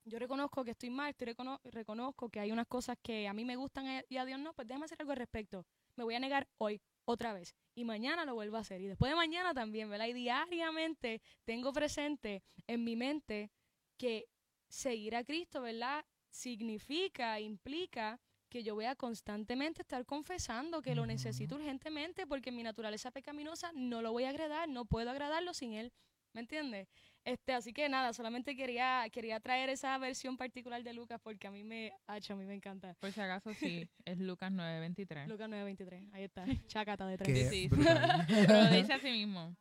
[0.04, 3.56] Yo reconozco que estoy mal, estoy reconozco que hay unas cosas que a mí me
[3.56, 5.66] gustan y a Dios no, pues déjame hacer algo al respecto
[5.96, 7.54] me voy a negar hoy otra vez.
[7.74, 8.80] Y mañana lo vuelvo a hacer.
[8.80, 10.06] Y después de mañana también, ¿verdad?
[10.06, 13.50] Y diariamente tengo presente en mi mente
[13.96, 14.28] que
[14.68, 16.04] seguir a Cristo, ¿verdad?
[16.30, 22.62] Significa, implica que yo voy a constantemente estar confesando que lo necesito urgentemente porque mi
[22.62, 25.92] naturaleza pecaminosa no lo voy a agradar, no puedo agradarlo sin Él.
[26.36, 26.86] ¿Me entiendes?
[27.24, 31.50] Este, así que nada, solamente quería, quería traer esa versión particular de Lucas porque a
[31.50, 32.94] mí me, a mí me encanta.
[33.00, 35.28] Por si acaso sí, es Lucas 9.23.
[35.28, 37.48] Lucas 9.23, ahí está, chacata de tres.
[37.48, 37.76] Sí, sí,
[38.48, 39.56] lo dice así mismo.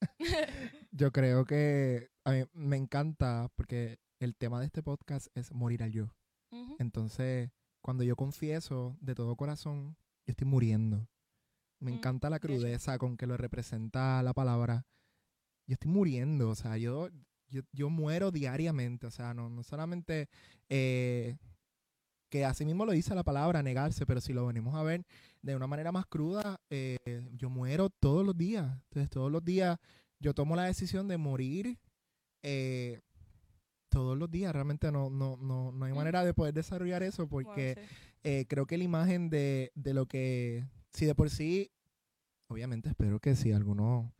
[0.90, 5.82] Yo creo que a mí me encanta porque el tema de este podcast es morir
[5.82, 6.14] al yo.
[6.78, 7.50] Entonces,
[7.82, 11.06] cuando yo confieso de todo corazón, yo estoy muriendo.
[11.78, 14.86] Me mm, encanta la crudeza con que lo representa la palabra.
[15.70, 17.10] Yo estoy muriendo, o sea, yo,
[17.48, 20.28] yo, muero diariamente, o sea, no, no solamente
[20.68, 21.36] eh,
[22.28, 25.06] que así mismo lo dice la palabra, negarse, pero si lo venimos a ver
[25.42, 26.96] de una manera más cruda, eh,
[27.36, 28.66] yo muero todos los días.
[28.88, 29.78] Entonces, todos los días
[30.18, 31.78] yo tomo la decisión de morir
[32.42, 33.00] eh,
[33.90, 34.52] todos los días.
[34.52, 35.96] Realmente no, no, no, no hay mm.
[35.96, 37.78] manera de poder desarrollar eso porque
[38.24, 41.70] eh, creo que la imagen de, de, lo que, si de por sí,
[42.48, 44.12] obviamente espero que si alguno,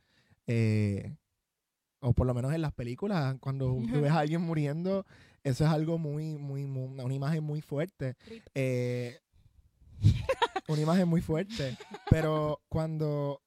[2.01, 5.07] o por lo menos en las películas, cuando tú ves a alguien muriendo,
[5.43, 8.17] eso es algo muy, muy, una imagen muy fuerte.
[8.55, 9.19] Eh,
[10.69, 11.77] una imagen muy fuerte.
[12.11, 13.43] Pero cuando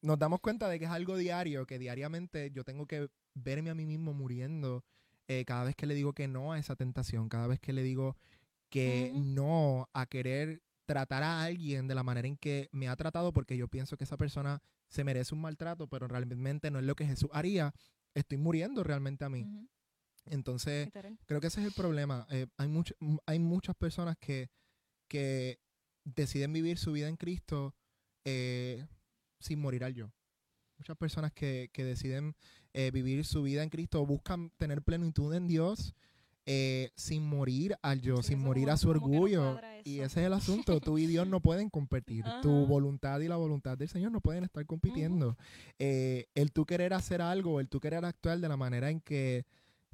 [0.00, 3.74] nos damos cuenta de que es algo diario, que diariamente yo tengo que verme a
[3.74, 4.84] mí mismo muriendo
[5.28, 7.82] eh, cada vez que le digo que no a esa tentación, cada vez que le
[7.82, 8.16] digo
[8.68, 13.32] que no a querer tratar a alguien de la manera en que me ha tratado
[13.32, 16.94] porque yo pienso que esa persona se merece un maltrato, pero realmente no es lo
[16.94, 17.74] que Jesús haría,
[18.14, 19.46] estoy muriendo realmente a mí.
[20.26, 20.90] Entonces,
[21.26, 22.26] creo que ese es el problema.
[22.30, 22.70] Eh, hay,
[23.26, 24.50] hay muchas personas que,
[25.08, 25.60] que
[26.04, 27.74] deciden vivir su vida en Cristo
[28.24, 28.86] eh,
[29.40, 30.12] sin morir al yo.
[30.76, 32.36] Muchas personas que, que deciden
[32.74, 35.94] eh, vivir su vida en Cristo, buscan tener plenitud en Dios
[36.46, 39.60] eh, sin morir al yo, sin morir a su orgullo.
[39.84, 40.80] y ese es el asunto.
[40.80, 42.24] Tú y Dios no pueden competir.
[42.42, 45.36] Tu voluntad y la voluntad del Señor no pueden estar compitiendo.
[45.78, 49.44] Eh, el tú querer hacer algo, el tú querer actuar de la manera en que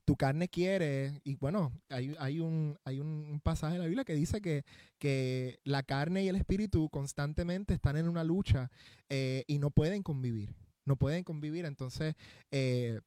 [0.04, 4.14] tu carne quiere, y bueno, hay, hay, un, hay un pasaje en la Biblia que
[4.14, 4.64] dice que,
[4.98, 8.70] que la carne y el espíritu constantemente están en una lucha
[9.10, 10.54] y no pueden convivir
[10.88, 11.66] no pueden convivir.
[11.66, 12.16] Entonces,
[12.50, 13.00] eh,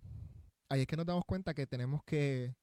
[0.69, 2.55] ahí es que nos damos cuenta que tenemos que,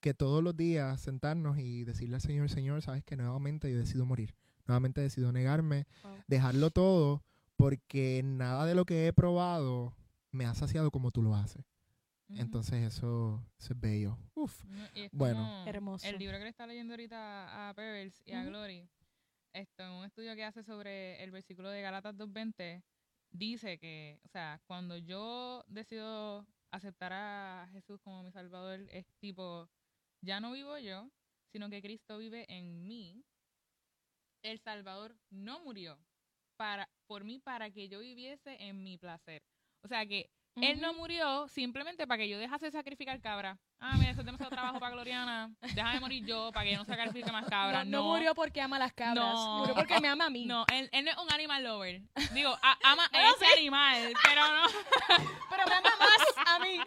[0.00, 4.06] que todos los días sentarnos y decirle al Señor, Señor, sabes que nuevamente yo decido
[4.06, 4.34] morir.
[4.66, 5.86] Nuevamente decido negarme,
[6.26, 7.24] dejarlo todo,
[7.56, 9.94] porque nada de lo que he probado
[10.30, 11.64] me ha saciado como tú lo haces.
[12.28, 14.18] Entonces eso, es bello.
[14.34, 14.62] Uf.
[15.12, 15.64] bueno.
[15.66, 16.06] Hermoso.
[16.06, 18.86] El libro que le está leyendo ahorita a Pebbles y a Glory,
[19.54, 22.82] esto, en un estudio que hace sobre el versículo de Galatas 2.20,
[23.30, 29.68] dice que, o sea, cuando yo decido aceptar a Jesús como mi Salvador, es tipo,
[30.20, 31.10] ya no vivo yo,
[31.52, 33.24] sino que Cristo vive en mí.
[34.42, 35.98] El Salvador no murió
[36.56, 39.42] para, por mí para que yo viviese en mi placer.
[39.82, 43.58] O sea que él no murió simplemente para que yo dejase sacrificar cabra.
[43.80, 45.52] Ah, mira, eso es demasiado trabajo para Gloriana.
[45.60, 47.86] Déjame morir yo para que yo no sacrifique más cabras.
[47.86, 49.34] No, no, murió porque ama las cabras.
[49.34, 49.58] No.
[49.58, 50.46] Murió porque me ama a mí.
[50.46, 52.02] No, él, él no es un animal lover.
[52.32, 54.66] Digo, ama a ese animal, pero no.
[55.50, 56.78] pero me ama más a mí.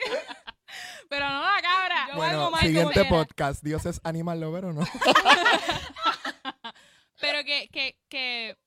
[1.10, 2.08] Pero no la cabra.
[2.10, 3.64] Yo bueno, siguiente podcast.
[3.64, 4.82] ¿Dios es animal lover o no?
[7.20, 8.58] pero que, que, que,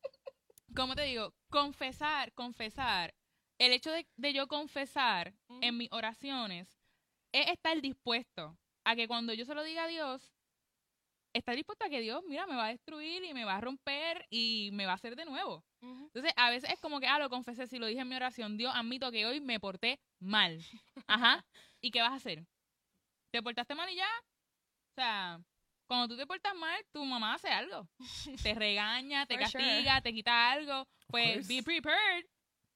[0.75, 1.35] ¿cómo te digo?
[1.51, 3.15] Confesar, confesar
[3.59, 6.69] el hecho de, yo confesar en mis oraciones
[7.33, 10.33] es estar dispuesto a que cuando yo se lo diga a Dios,
[11.33, 14.27] estar dispuesto a que Dios, mira, me va a destruir y me va a romper
[14.31, 15.65] y me va a hacer de nuevo.
[15.81, 18.57] Entonces, a veces es como que, ah, lo confesé, si lo dije en mi oración,
[18.57, 20.59] Dios, admito que hoy me porté mal.
[21.07, 21.45] Ajá.
[21.81, 22.47] ¿Y qué vas a hacer?
[23.35, 24.07] ¿Te portaste mal y ya?
[24.07, 25.41] O sea,
[25.89, 27.89] cuando tú te portas mal, tu mamá hace algo.
[28.45, 30.87] Te regaña, te castiga, te quita algo.
[31.09, 32.25] Pues be prepared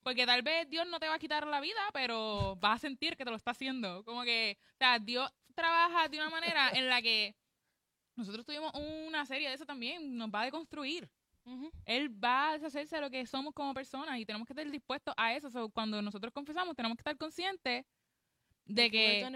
[0.03, 3.16] porque tal vez Dios no te va a quitar la vida, pero vas a sentir
[3.16, 4.03] que te lo está haciendo.
[4.03, 7.37] Como que, o sea, Dios trabaja de una manera en la que
[8.16, 11.09] nosotros tuvimos una serie de eso también, nos va a deconstruir.
[11.85, 15.14] Él va a deshacerse de lo que somos como personas y tenemos que estar dispuestos
[15.16, 15.71] a eso.
[15.71, 17.87] cuando nosotros confesamos, tenemos que estar conscientes
[18.68, 19.26] de que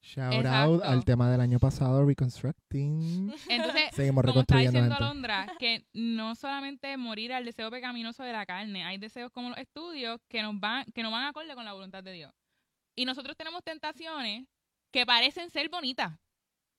[0.00, 3.32] shout out al tema del año pasado reconstructing.
[3.48, 8.46] Entonces seguimos como está diciendo Alondra que no solamente morir al deseo pecaminoso de la
[8.46, 11.74] carne hay deseos como los estudios que nos van que no van acorde con la
[11.74, 12.32] voluntad de Dios.
[12.96, 14.46] Y nosotros tenemos tentaciones
[14.90, 16.12] que parecen ser bonitas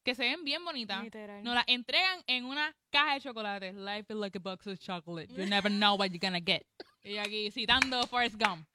[0.04, 1.04] que se ven bien bonitas
[1.44, 3.74] nos las entregan en una caja de chocolate.
[3.74, 5.34] Life is like a box of chocolate.
[5.34, 6.66] You never know what you're gonna get.
[7.04, 8.68] Y aquí citando Forrest Gump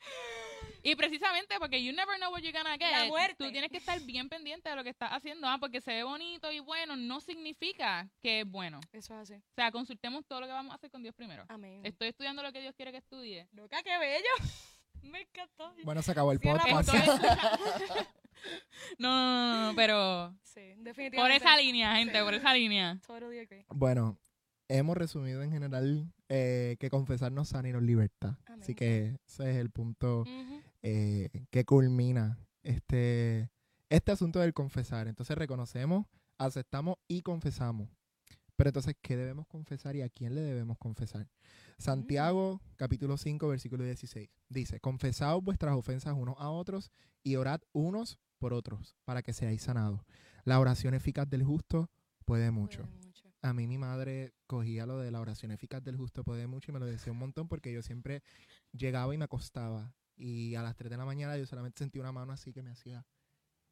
[0.83, 4.29] y precisamente porque you never know what you're gonna get, tú tienes que estar bien
[4.29, 5.49] pendiente de lo que estás haciendo.
[5.49, 8.81] Ah, porque se ve bonito y bueno, no significa que es bueno.
[8.93, 9.35] Eso es así.
[9.35, 11.45] O sea, consultemos todo lo que vamos a hacer con Dios primero.
[11.49, 11.81] Amén.
[11.85, 13.49] Estoy estudiando lo que Dios quiere que estudie.
[13.53, 14.29] Loca, qué bello.
[15.03, 15.75] Me encantó.
[15.85, 16.93] Bueno, se acabó el podcast.
[18.99, 20.35] no, no, no, pero.
[20.43, 21.17] Sí, definitivamente.
[21.17, 22.99] Por esa línea, gente, por esa línea.
[23.07, 23.64] Totally agree.
[23.69, 24.19] Bueno,
[24.69, 28.35] hemos resumido en general eh, que confesarnos sana y nos libertad.
[28.61, 30.25] Así que ese es el punto
[30.83, 33.51] eh, que culmina este,
[33.88, 35.09] este asunto del confesar.
[35.09, 36.07] Entonces reconocemos,
[36.38, 37.88] aceptamos y confesamos.
[38.57, 41.29] Pero entonces, ¿qué debemos confesar y a quién le debemos confesar?
[41.79, 44.29] Santiago, capítulo 5, versículo 16.
[44.49, 46.91] Dice, confesaos vuestras ofensas unos a otros
[47.23, 50.01] y orad unos por otros para que seáis sanados.
[50.45, 51.88] La oración eficaz del justo
[52.25, 52.88] puede mucho.
[53.43, 56.75] A mí mi madre cogía lo de la oración eficaz del justo puede mucho y
[56.75, 58.23] me lo decía un montón porque yo siempre
[58.73, 62.13] llegaba y me acostaba y a las 3 de la mañana yo solamente sentía una
[62.13, 63.05] mano así que me hacía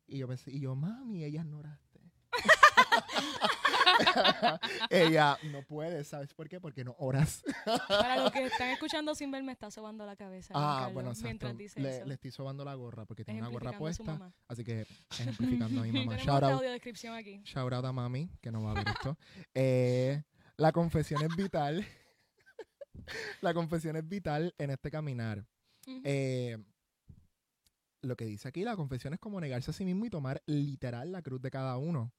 [0.07, 2.01] y yo pensé, y yo, mami, ella no oraste.
[4.91, 6.61] Ella no puede, ¿sabes por qué?
[6.61, 7.43] Porque no oras.
[7.89, 10.53] Para los que están escuchando sin ver, me está sobando la cabeza.
[10.55, 14.33] Ah, bueno, mientras dice le, le, estoy sobando la gorra porque tiene una gorra puesta.
[14.49, 16.17] Así que ejemplificando a mi mamá.
[16.19, 17.41] Shout out, descripción aquí.
[17.45, 19.17] Shout out a mami, que no va a ver esto.
[19.55, 20.23] Eh,
[20.57, 21.87] la confesión es vital.
[23.41, 25.47] la confesión es vital en este caminar.
[26.05, 26.59] Eh,
[28.03, 31.13] lo que dice aquí, la confesión es como negarse a sí mismo y tomar literal
[31.13, 32.13] la cruz de cada uno.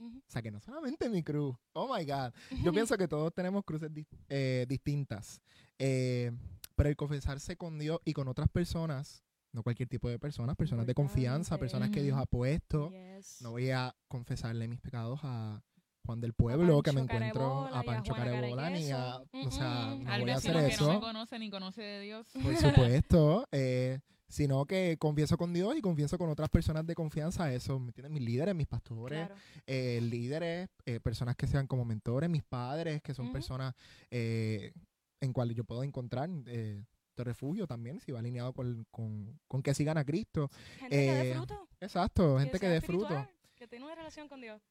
[0.00, 1.56] O sea, que no solamente mi cruz.
[1.72, 2.32] Oh my God.
[2.62, 3.90] Yo pienso que todos tenemos cruces
[4.28, 5.40] eh, distintas.
[5.78, 6.30] Eh,
[6.76, 10.86] pero el confesarse con Dios y con otras personas, no cualquier tipo de personas, personas
[10.86, 12.92] de confianza, personas que Dios ha puesto.
[13.40, 15.64] No voy a confesarle mis pecados a
[16.08, 19.18] Juan del Pueblo, que me encuentro a Pancho Carebola, ni a.
[19.18, 20.86] O sea, no voy a hacer eso.
[20.86, 22.26] Que no me conoce ni conoce de Dios.
[22.42, 23.46] Por supuesto.
[23.52, 27.52] Eh, sino que confieso con Dios y confieso con otras personas de confianza.
[27.52, 28.10] Eso, ¿me entiendes?
[28.10, 29.28] Mis líderes, mis pastores,
[29.66, 33.74] eh, líderes, eh, personas que sean como mentores, mis padres, que son personas
[34.10, 34.72] eh,
[35.20, 36.84] en cuales yo puedo encontrar de
[37.24, 40.48] refugio también, si va alineado con, con, que sigan a Cristo.
[40.78, 41.68] Gente que dé fruto.
[41.80, 43.28] Exacto, gente que, dé fruto.
[43.56, 44.62] Que tenga una relación con Dios.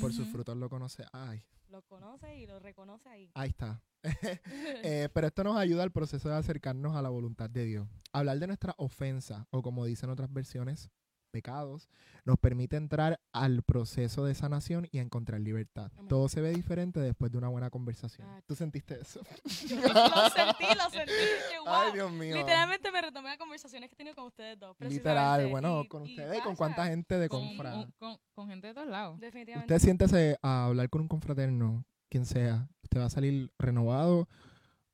[0.00, 1.04] Por sus frutos lo conoce.
[1.12, 1.42] Ay.
[1.68, 3.30] Lo conoce y lo reconoce ahí.
[3.34, 3.82] Ahí está.
[4.82, 7.88] Eh, pero esto nos ayuda al proceso de acercarnos a la voluntad de Dios.
[8.12, 10.90] Hablar de nuestra ofensa, o como dicen otras versiones,
[11.36, 11.90] pecados,
[12.24, 15.92] nos permite entrar al proceso de sanación y encontrar libertad.
[16.08, 18.26] Todo se ve diferente después de una buena conversación.
[18.46, 19.20] ¿Tú sentiste eso?
[19.44, 21.12] lo sentí, lo sentí.
[21.66, 22.36] Ay, Dios mío.
[22.36, 24.74] Literalmente me retomé las conversaciones que he tenido con ustedes dos.
[24.80, 27.86] Literal, bueno, con ustedes y con cuánta gente de confra.
[27.98, 29.20] Con, gente de todos lados.
[29.20, 29.74] Definitivamente.
[29.74, 32.66] Usted siéntese a hablar con un confraterno, quien sea.
[32.82, 34.26] Usted va a salir renovado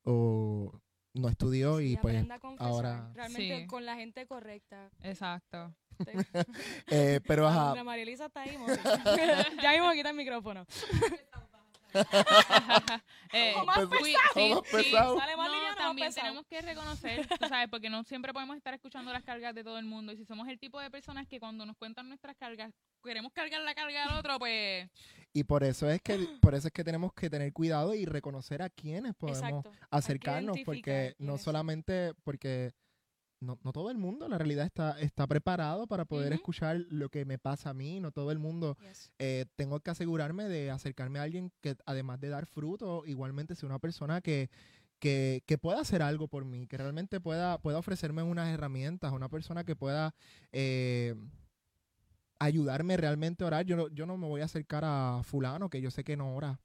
[0.03, 0.73] o
[1.13, 2.25] no estudió y pues
[2.57, 5.73] ahora realmente con la gente correcta exacto
[6.87, 7.75] eh, pero ajá.
[7.75, 8.57] la María Elisa está ahí
[9.61, 10.65] ya mismo quita el micrófono.
[13.35, 15.17] Eh, más pesado, pesado.
[15.17, 19.11] Sale más no, también tenemos que reconocer, tú sabes, porque no siempre podemos estar escuchando
[19.11, 20.11] las cargas de todo el mundo.
[20.11, 22.71] Y si somos el tipo de personas que cuando nos cuentan nuestras cargas,
[23.03, 24.87] queremos cargar la carga del otro, pues...
[25.33, 28.61] Y por eso es que por eso es que tenemos que tener cuidado y reconocer
[28.61, 32.71] a quienes podemos acercarnos, porque no solamente porque
[33.43, 37.25] no, no, todo el mundo, la realidad está, está preparado para poder escuchar lo que
[37.25, 38.77] me pasa a mí, no todo el mundo.
[39.19, 43.67] Eh, tengo que asegurarme de acercarme a alguien que además de dar fruto, igualmente sea
[43.67, 44.49] una persona que,
[44.99, 49.29] que, que, pueda hacer algo por mí, que realmente pueda, pueda ofrecerme unas herramientas, una
[49.29, 50.15] persona que pueda
[50.51, 51.15] eh,
[52.39, 53.65] ayudarme realmente a orar.
[53.65, 56.59] Yo, yo no me voy a acercar a fulano que yo sé que no ora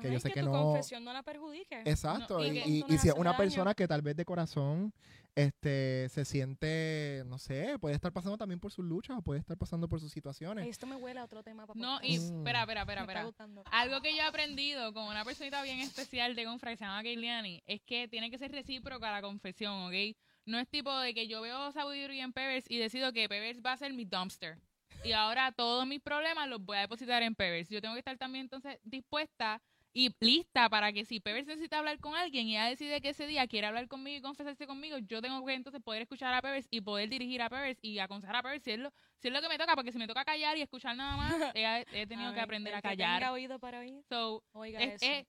[0.00, 1.82] que yo sé que, tu no confesión no la perjudique.
[1.84, 4.92] Exacto, y, y, si es una persona que tal vez de corazón
[5.34, 9.56] este se siente, no sé, puede estar pasando también por sus luchas o puede estar
[9.56, 10.66] pasando por sus situaciones.
[10.66, 11.78] Esto me huele a otro tema, papá.
[11.78, 12.38] No, y mm.
[12.38, 13.30] espera, espera, espera, espera.
[13.70, 17.02] Algo que yo he aprendido con una personita bien especial de confra que se llama
[17.02, 20.16] Keiliani es que tiene que ser recíproca la confesión, ¿ok?
[20.44, 23.72] No es tipo de que yo veo sabiduría en Pevers y decido que Pevers va
[23.72, 24.58] a ser mi dumpster.
[25.04, 27.68] Y ahora todos mis problemas los voy a depositar en Pevers.
[27.68, 29.62] Yo tengo que estar también entonces dispuesta
[29.98, 33.26] y lista para que si Pevers necesita hablar con alguien y ella decide que ese
[33.26, 36.68] día quiere hablar conmigo y confesarse conmigo, yo tengo que entonces poder escuchar a Pevers
[36.70, 39.42] y poder dirigir a Pevers y aconsejar a Pevers si es lo, si es lo
[39.42, 41.34] que me toca, porque si me toca callar y escuchar nada más,
[41.92, 43.24] he, tenido que aprender a callar.
[43.24, 44.00] oído para oír.
[44.08, 44.44] So,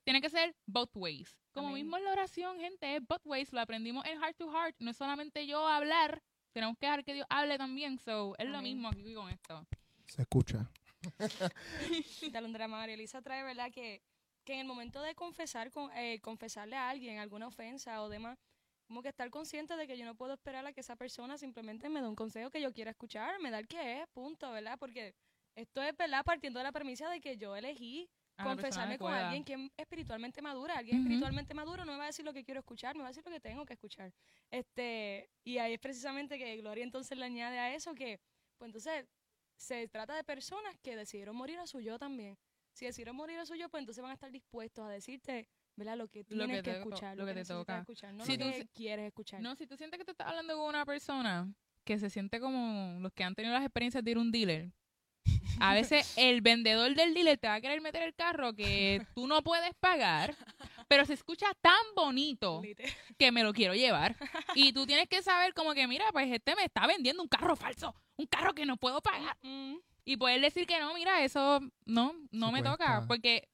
[0.03, 1.36] tiene que ser both ways.
[1.51, 3.51] Como mismo en la oración, gente, es both ways.
[3.51, 4.76] Lo aprendimos en Heart to Heart.
[4.78, 7.97] No es solamente yo hablar, tenemos que dejar que Dios hable también.
[7.97, 9.65] So, es lo mismo aquí con esto.
[10.05, 10.70] Se escucha.
[12.32, 13.72] Talondra María Elisa trae, ¿verdad?
[13.72, 14.01] Que
[14.43, 18.37] que en el momento de confesar, con, eh, confesarle a alguien alguna ofensa o demás,
[18.87, 21.89] como que estar consciente de que yo no puedo esperar a que esa persona simplemente
[21.89, 24.77] me dé un consejo que yo quiera escuchar, me da el que es, punto, ¿verdad?
[24.79, 25.13] Porque
[25.55, 26.23] esto es, ¿verdad?
[26.23, 28.09] Partiendo de la premisa de que yo elegí
[28.41, 30.77] confesarme con alguien que es espiritualmente madura.
[30.77, 33.11] Alguien espiritualmente maduro no me va a decir lo que quiero escuchar, me va a
[33.11, 34.11] decir lo que tengo que escuchar.
[34.49, 38.19] Este, y ahí es precisamente que Gloria entonces le añade a eso que,
[38.57, 39.05] pues entonces,
[39.57, 42.37] se trata de personas que decidieron morir a su yo también
[42.80, 45.97] si decidieron morir a suyo, pues entonces van a estar dispuestos a decirte, ¿verdad?
[45.97, 49.07] Lo que tienes que, escuchar, lo, que, te toca escuchar, no si lo que quieres
[49.07, 49.41] escuchar.
[49.41, 51.53] No, si tú sientes que te estás hablando con una persona
[51.84, 54.71] que se siente como los que han tenido las experiencias de ir a un dealer,
[55.59, 59.27] A veces el vendedor del dealer te va a querer meter el carro que tú
[59.27, 60.34] no puedes pagar,
[60.88, 62.61] pero se escucha tan bonito
[63.17, 64.15] que me lo quiero llevar.
[64.55, 67.57] Y tú tienes que saber como que, mira, pues este me está vendiendo un carro
[67.57, 69.36] falso, un carro que no puedo pagar.
[69.41, 69.75] Mm.
[70.10, 73.05] Y poder decir que no, mira, eso no, no me toca.
[73.07, 73.47] Porque,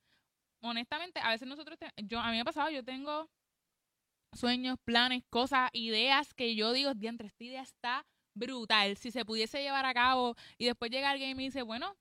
[0.61, 3.29] honestamente, a veces nosotros, yo a mí me ha pasado, yo tengo
[4.31, 8.95] sueños, planes, cosas, ideas que yo digo, diantre, esta idea está brutal.
[8.95, 11.97] Si se pudiese llevar a cabo y después llega alguien y me dice, bueno,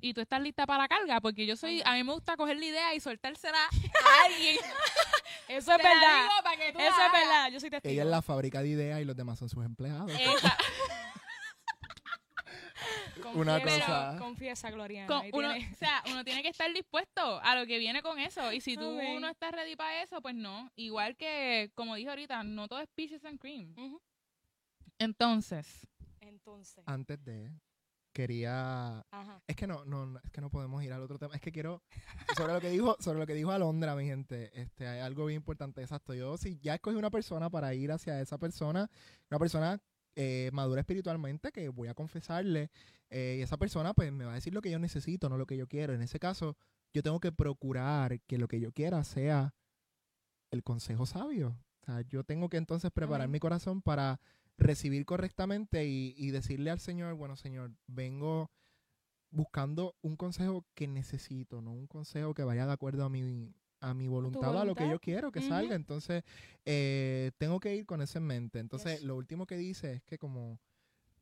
[0.00, 2.58] y tú estás lista para la carga, porque yo soy, a mí me gusta coger
[2.58, 3.58] la idea y soltársela
[4.04, 4.58] a alguien.
[5.48, 6.28] Eso es verdad.
[6.78, 7.50] Eso es verdad.
[7.50, 7.92] Yo soy testigo.
[7.92, 10.12] Ella es la fábrica de ideas y los demás son sus empleados.
[13.34, 14.16] una cosa.
[14.18, 15.22] Confiesa, Gloriana.
[15.32, 18.52] uno, o sea, uno tiene que estar dispuesto a lo que viene con eso.
[18.52, 20.70] Y si tú no estás ready para eso, pues no.
[20.76, 23.74] Igual que, como dije ahorita, no todo es peaches and cream.
[24.98, 25.86] Entonces.
[26.20, 26.82] Entonces.
[26.86, 27.52] Antes de
[28.16, 29.04] quería
[29.46, 31.82] es que no, no es que no podemos ir al otro tema es que quiero
[32.34, 35.36] sobre lo que dijo sobre lo que dijo Alondra mi gente este hay algo bien
[35.36, 38.90] importante exacto yo si ya escogí una persona para ir hacia esa persona
[39.30, 39.78] una persona
[40.16, 42.70] eh, madura espiritualmente que voy a confesarle
[43.10, 45.46] eh, y esa persona pues me va a decir lo que yo necesito, no lo
[45.46, 45.92] que yo quiero.
[45.92, 46.56] En ese caso,
[46.92, 49.54] yo tengo que procurar que lo que yo quiera sea
[50.50, 51.58] el consejo sabio.
[51.82, 54.18] O sea, yo tengo que entonces preparar mi corazón para
[54.58, 58.50] recibir correctamente y, y decirle al Señor, bueno Señor, vengo
[59.30, 63.94] buscando un consejo que necesito, no un consejo que vaya de acuerdo a mi, a
[63.94, 65.74] mi voluntad, a lo que yo quiero que salga.
[65.74, 66.24] Entonces,
[66.64, 68.58] eh, tengo que ir con eso en mente.
[68.58, 70.58] Entonces, lo último que dice es que como,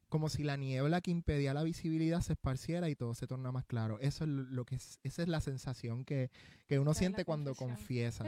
[0.08, 3.64] como si la niebla que impedía la visibilidad se esparciera y todo se torna más
[3.64, 3.98] claro.
[4.00, 6.30] Eso es lo que es, esa es la sensación que,
[6.66, 8.24] que uno siente cuando confiesa.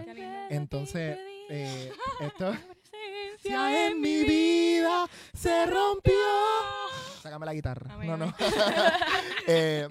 [0.51, 1.19] Entonces,
[1.49, 2.55] eh, esto
[3.45, 6.15] en mi vida se rompió.
[7.23, 7.97] Sácame la guitarra.
[8.05, 8.35] No, no.
[9.49, 9.87] Eh,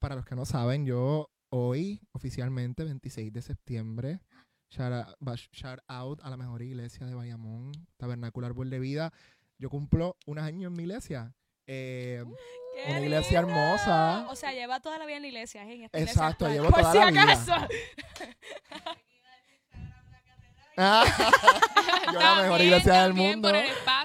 [0.00, 4.20] para los que no saben, yo hoy, oficialmente, 26 de septiembre,
[4.70, 9.12] shout out, a la mejor iglesia de Bayamón, Tabernáculo Árbol de Vida.
[9.58, 11.34] Yo cumplo un año en mi iglesia.
[11.66, 12.24] Eh,
[12.88, 14.26] una iglesia hermosa.
[14.30, 15.62] O sea, lleva toda la vida en la iglesia.
[15.64, 17.68] En esta Exacto, llevo toda la vida.
[22.12, 23.50] yo la mejor iglesia del mundo.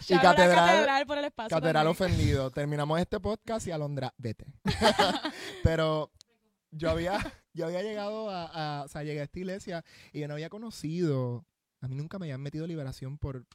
[0.09, 2.49] y catedral, por el espacio catedral ofendido.
[2.49, 4.45] Terminamos este podcast y Alondra, vete.
[5.63, 6.11] Pero
[6.75, 7.17] yo había,
[7.53, 11.45] yo había llegado a, o sea, llegué a esta iglesia y yo no había conocido,
[11.81, 13.45] a mí nunca me habían metido liberación por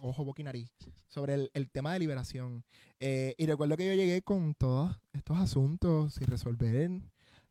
[0.00, 0.70] ojo, boca y nariz,
[1.08, 2.64] sobre el, tema de liberación.
[3.00, 6.90] Eh, y recuerdo que yo llegué con todos estos asuntos sin resolver.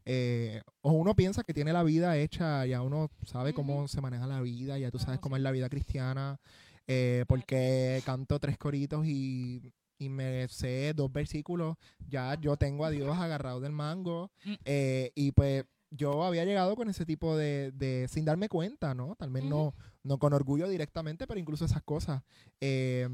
[0.06, 4.28] Eh, o uno piensa que tiene la vida hecha, ya uno sabe cómo se maneja
[4.28, 6.42] la vida, ya tú sabes cómo es la vida cristiana,
[6.88, 9.72] eh, porque canto tres coritos y
[10.04, 11.78] y me sé dos versículos,
[12.08, 14.32] ya yo tengo a Dios agarrado del mango.
[14.44, 14.54] Mm.
[14.66, 19.16] Eh, y pues yo había llegado con ese tipo de, de sin darme cuenta, ¿no?
[19.16, 22.24] Tal vez no, no con orgullo directamente, pero incluso esas cosas.
[22.62, 23.08] Eh,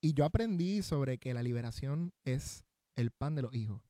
[0.00, 3.82] y yo aprendí sobre que la liberación es el pan de los hijos.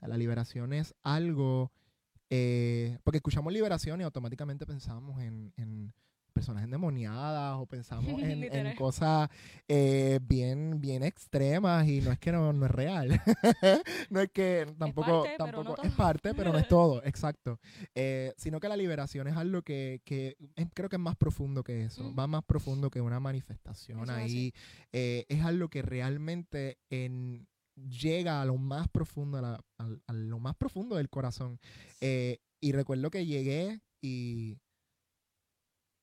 [0.00, 1.70] La liberación es algo,
[2.30, 5.52] eh, porque escuchamos liberación y automáticamente pensamos en
[6.32, 9.28] personas endemoniadas o pensamos en, cosas
[9.68, 13.20] eh, bien, bien extremas y no es que no, es real.
[14.10, 17.04] no es que tampoco, es parte, tampoco pero no es parte, pero no es todo,
[17.04, 17.60] exacto.
[17.94, 22.04] Eh, sino que la liberación es algo que, creo que es más profundo que eso,
[22.04, 22.18] mm.
[22.18, 24.52] va más profundo que una manifestación ahí.
[24.92, 30.96] Eh, es algo que realmente en, llega a lo más profundo, a, lo más profundo
[30.96, 31.58] del corazón.
[32.00, 34.58] y recuerdo que llegué y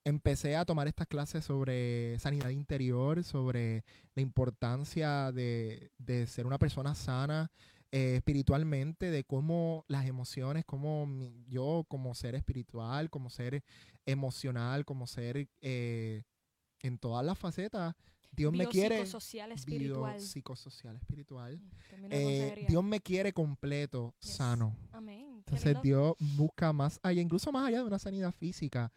[0.03, 3.83] empecé a tomar estas clases sobre sanidad interior, sobre
[4.15, 5.91] la importancia de,
[6.27, 7.51] ser una persona sana
[7.91, 11.07] eh, espiritualmente, de cómo las emociones, cómo
[11.47, 13.63] yo como ser espiritual, como ser
[14.05, 16.23] emocional, como ser eh,
[16.81, 17.95] en todas las facetas,
[18.31, 18.97] Dios me quiere.
[18.97, 20.21] Psicosocial espiritual.
[20.21, 21.59] psicosocial espiritual.
[21.59, 24.75] Mm, eh, Dios me quiere completo, sano.
[24.93, 28.91] Entonces Dios busca más allá, incluso más allá de una sanidad física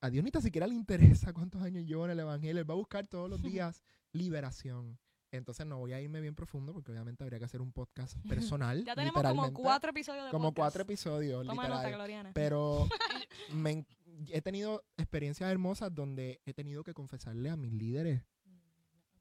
[0.00, 2.60] a Dios ni tan siquiera le interesa cuántos años llevo en el Evangelio.
[2.60, 3.82] Él va a buscar todos los días
[4.12, 4.98] liberación.
[5.30, 8.84] Entonces no voy a irme bien profundo porque obviamente habría que hacer un podcast personal.
[8.84, 12.30] ya tenemos como cuatro episodios de Como cuatro episodios, literal.
[12.32, 12.88] Pero
[14.28, 18.22] he tenido experiencias hermosas donde he tenido que confesarle a mis líderes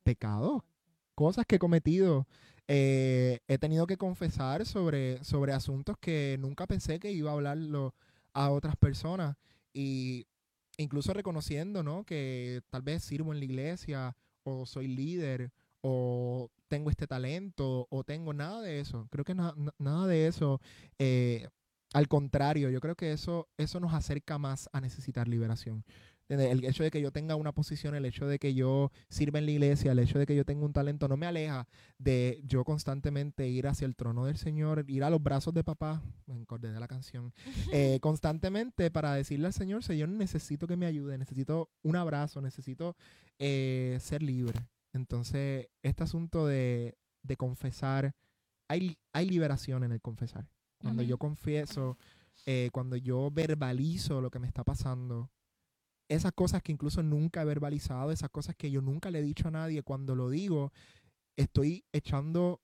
[0.04, 0.64] pecados,
[1.16, 2.26] cosas que he cometido.
[2.70, 7.94] Eh, he tenido que confesar sobre, sobre asuntos que nunca pensé que iba a hablarlo
[8.34, 9.36] a otras personas.
[9.74, 10.28] Y
[10.78, 12.06] incluso reconociendo, ¿no?
[12.06, 15.52] Que tal vez sirvo en la iglesia o soy líder
[15.82, 20.62] o tengo este talento o tengo nada de eso, creo que nada de eso.
[21.00, 21.48] Eh,
[21.94, 25.84] al contrario, yo creo que eso, eso nos acerca más a necesitar liberación.
[26.30, 29.46] El hecho de que yo tenga una posición, el hecho de que yo sirva en
[29.46, 31.68] la iglesia, el hecho de que yo tenga un talento, no me aleja
[31.98, 36.02] de yo constantemente ir hacia el trono del Señor, ir a los brazos de papá,
[36.26, 37.34] me encordé de la canción,
[37.72, 42.96] eh, constantemente para decirle al Señor, Señor, necesito que me ayude, necesito un abrazo, necesito
[43.40, 44.60] eh, ser libre.
[44.94, 48.16] Entonces, este asunto de, de confesar,
[48.68, 50.50] hay, hay liberación en el confesar.
[50.80, 51.98] Cuando yo confieso,
[52.46, 55.30] eh, cuando yo verbalizo lo que me está pasando,
[56.10, 59.48] esas cosas que incluso nunca he verbalizado, esas cosas que yo nunca le he dicho
[59.48, 60.72] a nadie, cuando lo digo,
[61.36, 62.62] estoy echando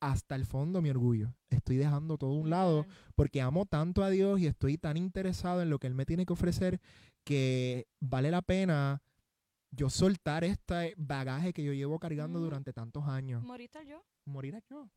[0.00, 1.34] hasta el fondo mi orgullo.
[1.50, 5.70] Estoy dejando todo un lado porque amo tanto a Dios y estoy tan interesado en
[5.70, 6.80] lo que Él me tiene que ofrecer
[7.24, 9.02] que vale la pena
[9.70, 13.42] yo soltar este bagaje que yo llevo cargando durante tantos años.
[13.42, 14.04] Morir al yo.
[14.26, 14.88] Morir al yo.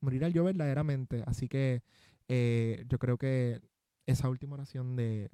[0.00, 1.22] Morir al yo verdaderamente.
[1.26, 1.82] Así que
[2.28, 3.60] eh, yo creo que
[4.06, 5.30] esa última oración de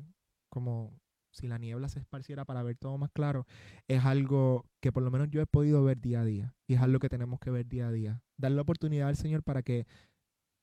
[0.48, 0.92] como
[1.34, 3.46] si la niebla se esparciera para ver todo más claro,
[3.88, 6.54] es algo que por lo menos yo he podido ver día a día.
[6.66, 8.22] Y es algo que tenemos que ver día a día.
[8.38, 9.86] Darle la oportunidad al Señor para que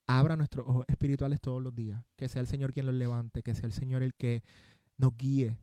[0.07, 2.03] abra nuestros ojos espirituales todos los días.
[2.15, 4.43] Que sea el Señor quien los levante, que sea el Señor el que
[4.97, 5.57] nos guíe.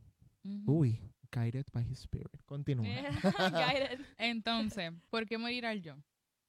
[0.65, 1.01] Uy,
[1.31, 2.41] guided by His Spirit.
[2.45, 2.85] Continúa.
[4.17, 5.95] Entonces, ¿por qué morir al yo?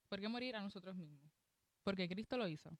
[0.09, 1.31] ¿Por qué morir a nosotros mismos?
[1.83, 2.71] Porque Cristo lo hizo.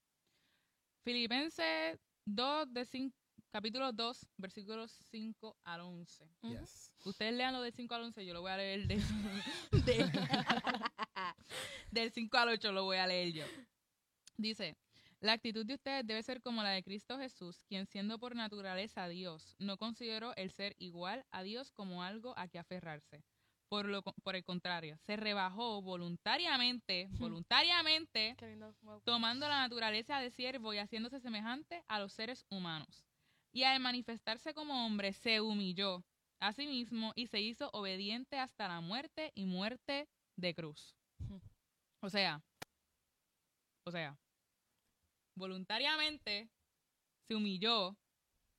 [1.03, 3.20] Filipenses 2 de 5
[3.51, 6.25] capítulo 2, versículos 5 al 11.
[7.03, 8.95] Ustedes lean lo de 5 al 11, yo lo voy a leer de,
[11.91, 13.45] del 5 al 8, lo voy a leer yo.
[14.37, 14.77] Dice,
[15.19, 19.07] la actitud de ustedes debe ser como la de Cristo Jesús, quien siendo por naturaleza
[19.09, 23.23] Dios, no consideró el ser igual a Dios como algo a que aferrarse.
[23.67, 28.35] Por, lo, por el contrario, se rebajó voluntariamente, voluntariamente,
[29.05, 33.10] tomando la naturaleza de siervo y haciéndose semejante a los seres humanos
[33.51, 36.03] y al manifestarse como hombre se humilló
[36.39, 40.95] a sí mismo y se hizo obediente hasta la muerte y muerte de cruz.
[42.01, 42.41] O sea,
[43.85, 44.17] o sea,
[45.35, 46.49] voluntariamente
[47.27, 47.95] se humilló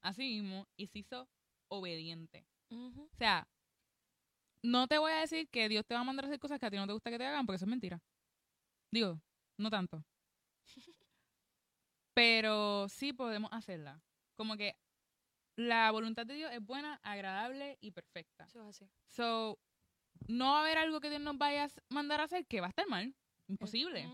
[0.02, 1.28] a sí mismo y se hizo
[1.68, 2.46] obediente.
[2.70, 3.46] O sea,
[4.62, 6.66] no te voy a decir que Dios te va a mandar a hacer cosas que
[6.66, 8.00] a ti no te gusta que te hagan, porque eso es mentira.
[8.90, 9.20] Digo,
[9.58, 10.04] no tanto.
[12.14, 14.02] Pero sí podemos hacerla.
[14.34, 14.76] Como que
[15.56, 18.44] la voluntad de Dios es buena, agradable y perfecta.
[18.44, 18.90] Eso es así.
[19.08, 19.58] So,
[20.28, 22.66] no va a haber algo que Dios nos vaya a mandar a hacer que va
[22.66, 23.14] a estar mal.
[23.48, 24.08] Imposible.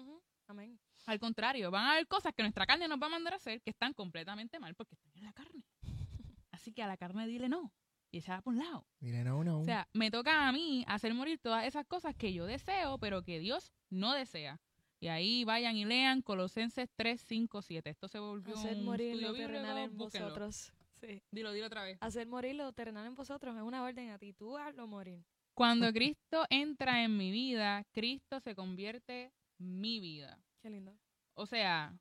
[0.47, 0.81] Amén.
[1.07, 3.63] Al contrario, van a haber cosas que nuestra carne nos va a mandar a hacer
[3.63, 5.65] que están completamente mal porque están en la carne.
[6.51, 7.73] Así que a la carne dile no
[8.11, 8.87] y echala por un lado.
[9.01, 9.61] Dile no, no.
[9.61, 13.23] O sea, me toca a mí hacer morir todas esas cosas que yo deseo, pero
[13.23, 14.61] que Dios no desea.
[15.01, 17.91] Y ahí vayan y lean Colosenses 3, 5, 7.
[17.91, 20.73] Esto se volvió hacer un morir lo terrenal en vosotros.
[21.01, 21.23] Sí.
[21.31, 21.99] Dilo, dilo otra vez.
[22.01, 24.33] Hacer morir lo terrenal en vosotros es una orden a ti.
[24.33, 25.25] Tú hazlo morir.
[25.55, 30.41] Cuando Cristo entra en mi vida, Cristo se convierte mi vida.
[30.61, 30.93] Qué lindo.
[31.35, 31.97] O sea,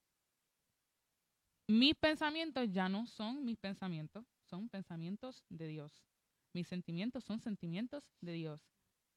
[1.68, 6.08] mis pensamientos ya no son mis pensamientos, son pensamientos de Dios.
[6.54, 8.62] Mis sentimientos son sentimientos de Dios.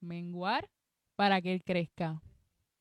[0.01, 0.68] Menguar
[1.16, 2.20] para que Él crezca.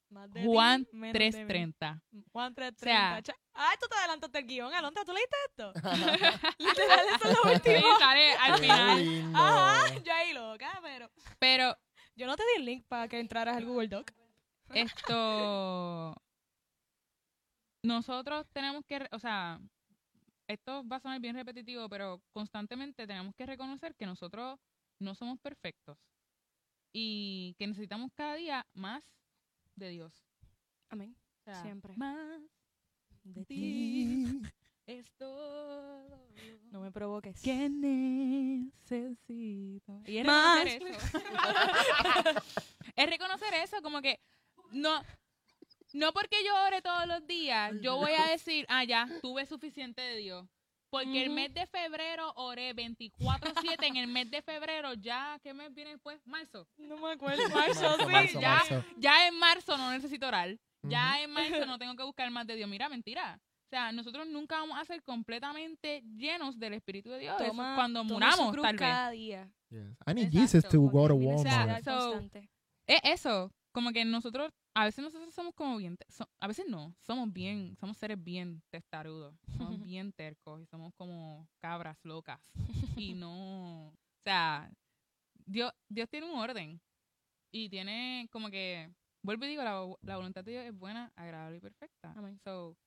[0.10, 2.02] Juan 3.30.
[2.32, 2.74] Juan 3.30.
[2.74, 3.22] O sea,
[3.54, 5.74] Ay, tú te adelantaste el guion, Alonta, ¿tú leíste esto?
[6.60, 7.78] Literal, eso es lo último.
[7.78, 9.36] Sí, sale al final.
[9.36, 11.12] Ajá, yo ahí loca, pero...
[11.40, 11.78] Pero...
[12.16, 14.12] Yo no te di el link para que entraras al Google Doc.
[14.74, 16.16] Esto...
[17.84, 19.60] Nosotros tenemos que, o sea,
[20.48, 24.60] esto va a sonar bien repetitivo, pero constantemente tenemos que reconocer que nosotros
[25.00, 25.98] no somos perfectos
[26.94, 29.04] y que necesitamos cada día más
[29.80, 30.24] de Dios.
[30.90, 31.16] Amén.
[31.64, 31.96] Siempre.
[31.96, 32.42] Más
[33.24, 34.42] de ti
[34.86, 36.28] es todo.
[36.72, 37.42] No me provoques.
[37.42, 39.24] Que necesito.
[40.06, 40.64] Y es más.
[40.66, 41.20] reconocer eso.
[42.96, 44.20] es reconocer eso, como que
[44.72, 45.02] no,
[45.94, 50.02] no porque yo ore todos los días, yo voy a decir, ah, ya, tuve suficiente
[50.02, 50.48] de Dios.
[50.90, 53.88] Porque el mes de febrero oré 24-7.
[53.88, 56.20] en el mes de febrero, ya, ¿qué mes viene después?
[56.26, 56.68] Marzo.
[56.78, 57.42] No me acuerdo.
[57.50, 58.40] Marzo, sí.
[58.40, 58.62] ya,
[58.98, 60.58] ya en marzo no necesito orar.
[60.84, 62.70] Ya en marzo no tengo que buscar más de Dios.
[62.70, 63.40] Mira, mentira.
[63.40, 67.36] O sea, nosotros nunca vamos a ser completamente llenos del Espíritu de Dios.
[67.54, 68.80] cuando muramos, tal vez.
[68.80, 69.48] cada día.
[70.08, 71.86] I need Jesus to go to Walmart.
[72.88, 73.52] es eso.
[73.72, 75.98] Como que nosotros a veces nosotros somos como bien,
[76.40, 81.50] a veces no, somos bien, somos seres bien testarudos, somos bien tercos y somos como
[81.60, 82.40] cabras locas
[82.96, 84.72] y no, o sea,
[85.46, 86.80] Dios, Dios tiene un orden
[87.52, 88.90] y tiene como que,
[89.22, 89.64] vuelvo y digo,
[90.02, 92.16] la, voluntad de Dios es buena, agradable y perfecta.
[92.46, 92.78] So,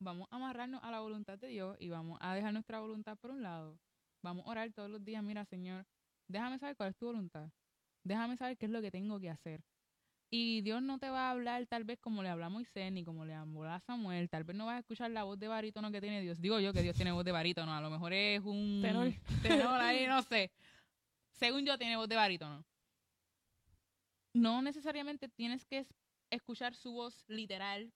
[0.00, 3.32] vamos a amarrarnos a la voluntad de Dios y vamos a dejar nuestra voluntad por
[3.32, 3.76] un lado.
[4.22, 5.84] Vamos a orar todos los días, mira, Señor,
[6.28, 7.50] déjame saber cuál es tu voluntad.
[8.04, 9.64] Déjame saber qué es lo que tengo que hacer.
[10.30, 13.02] Y Dios no te va a hablar tal vez como le habla a Moisés ni
[13.02, 14.28] como le habló a Samuel.
[14.28, 16.40] Tal vez no vas a escuchar la voz de barítono que tiene Dios.
[16.40, 17.72] Digo yo que Dios tiene voz de barítono.
[17.74, 19.10] A lo mejor es un tenor.
[19.42, 20.50] tenor ahí, no sé.
[21.32, 22.62] Según yo, tiene voz de barítono.
[24.34, 25.86] No necesariamente tienes que
[26.30, 27.90] escuchar su voz literal,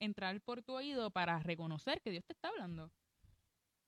[0.00, 2.90] entrar por tu oído para reconocer que Dios te está hablando.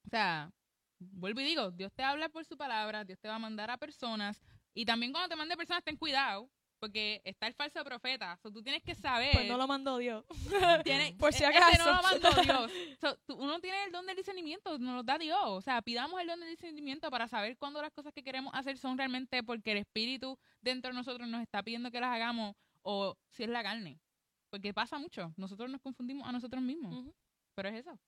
[0.05, 0.53] O sea,
[0.99, 3.78] vuelvo y digo, Dios te habla por su palabra, Dios te va a mandar a
[3.78, 4.43] personas.
[4.74, 8.36] Y también cuando te mande personas, ten cuidado, porque está el falso profeta.
[8.42, 9.32] So, tú tienes que saber.
[9.32, 10.24] Pues no lo mandó Dios.
[11.18, 11.84] por si acaso.
[11.84, 13.18] no lo mandó Dios.
[13.28, 15.38] uno tiene el don del discernimiento, nos lo da Dios.
[15.42, 18.78] O sea, pidamos el don del discernimiento para saber cuándo las cosas que queremos hacer
[18.78, 23.16] son realmente porque el Espíritu dentro de nosotros nos está pidiendo que las hagamos o
[23.30, 24.00] si es la carne.
[24.50, 25.32] Porque pasa mucho.
[25.36, 27.04] Nosotros nos confundimos a nosotros mismos.
[27.54, 27.98] Pero es eso.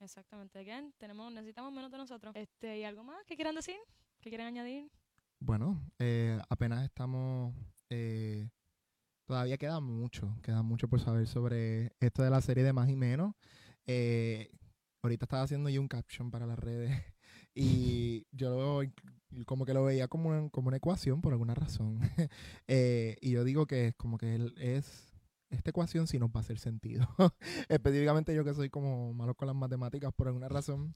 [0.00, 0.58] Exactamente.
[0.58, 2.34] Again, tenemos, necesitamos menos de nosotros.
[2.34, 3.76] Este, ¿Y algo más que quieran decir?
[4.20, 4.90] ¿Que quieren añadir?
[5.42, 7.54] Bueno, eh, apenas estamos,
[7.88, 8.46] eh,
[9.26, 12.96] todavía queda mucho, queda mucho por saber sobre esto de la serie de más y
[12.96, 13.34] menos.
[13.86, 14.50] Eh,
[15.02, 16.90] ahorita estaba haciendo yo un caption para las redes
[17.54, 18.82] y yo
[19.46, 22.00] como que lo veía como una, como una ecuación por alguna razón.
[22.68, 25.06] y yo digo que es como que es
[25.48, 27.08] esta ecuación sí nos va a hacer sentido.
[27.68, 30.94] Específicamente yo que soy como malo con las matemáticas por alguna razón.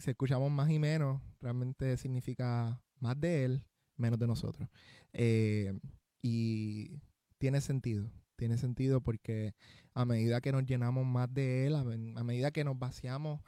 [0.00, 3.64] Si escuchamos más y menos, realmente significa más de Él,
[3.96, 4.68] menos de nosotros.
[5.12, 5.78] Eh,
[6.22, 7.00] y
[7.38, 9.54] tiene sentido, tiene sentido porque
[9.94, 11.84] a medida que nos llenamos más de Él, a,
[12.24, 13.40] medida que nos vaciamos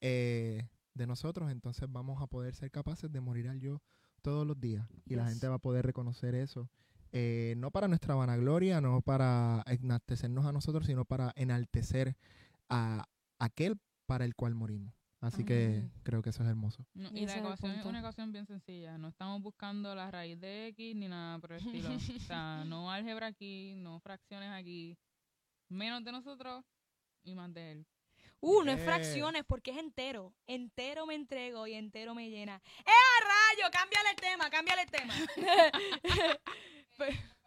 [0.00, 3.80] eh, de nosotros, entonces vamos a poder ser capaces de morir al yo
[4.22, 4.86] todos los días.
[5.06, 6.68] Y la gente va a poder reconocer eso.
[7.12, 12.16] Eh, no para nuestra vanagloria, no para enaltecernos a nosotros, sino para enaltecer
[12.68, 13.08] a
[13.38, 14.99] aquel para el cual morimos.
[15.20, 16.86] Así que creo que eso es hermoso.
[16.94, 18.96] y la ecuación es, una ecuación bien sencilla.
[18.96, 21.90] No estamos buscando la raíz de X ni nada por el estilo.
[22.16, 24.96] o sea, no álgebra aquí, no fracciones aquí.
[25.68, 26.64] Menos de nosotros
[27.22, 27.86] y más de él.
[28.40, 30.32] Uh, no es fracciones porque es entero.
[30.46, 32.56] Entero me entrego y entero me llena.
[32.56, 33.70] ¡Eh, a rayo!
[33.70, 35.14] Cámbiale el tema, cámbiale el tema.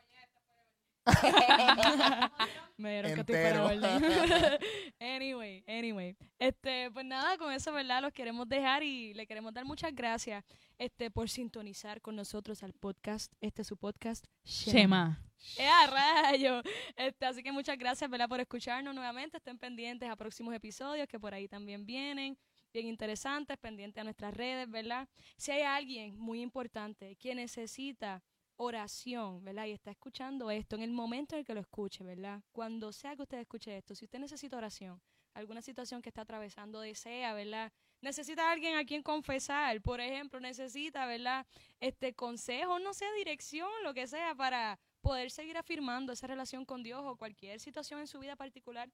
[2.78, 4.60] Me dieron que estoy para
[5.16, 6.16] anyway, anyway.
[6.39, 8.01] Este, pues nada, con eso, ¿verdad?
[8.01, 10.43] Los queremos dejar y le queremos dar muchas gracias
[10.78, 13.32] este, por sintonizar con nosotros al podcast.
[13.41, 15.22] Este es su podcast, Shema.
[15.58, 16.62] ¡Eh, rayo!
[16.95, 18.30] Este, así que muchas gracias, ¿verdad?
[18.30, 19.38] Por escucharnos nuevamente.
[19.38, 22.38] Estén pendientes a próximos episodios que por ahí también vienen
[22.74, 25.08] bien interesantes, pendientes a nuestras redes, ¿verdad?
[25.38, 28.24] Si hay alguien muy importante que necesita
[28.58, 29.66] oración, ¿verdad?
[29.66, 32.41] Y está escuchando esto en el momento en el que lo escuche, ¿verdad?
[32.51, 35.01] Cuando sea que usted escuche esto, si usted necesita oración,
[35.34, 37.72] alguna situación que está atravesando, desea, ¿verdad?
[38.01, 41.45] Necesita alguien a quien confesar, por ejemplo, necesita, ¿verdad?
[41.80, 46.84] Este consejo, no sé, dirección, lo que sea, para poder seguir afirmando esa relación con
[46.84, 48.89] Dios o cualquier situación en su vida particular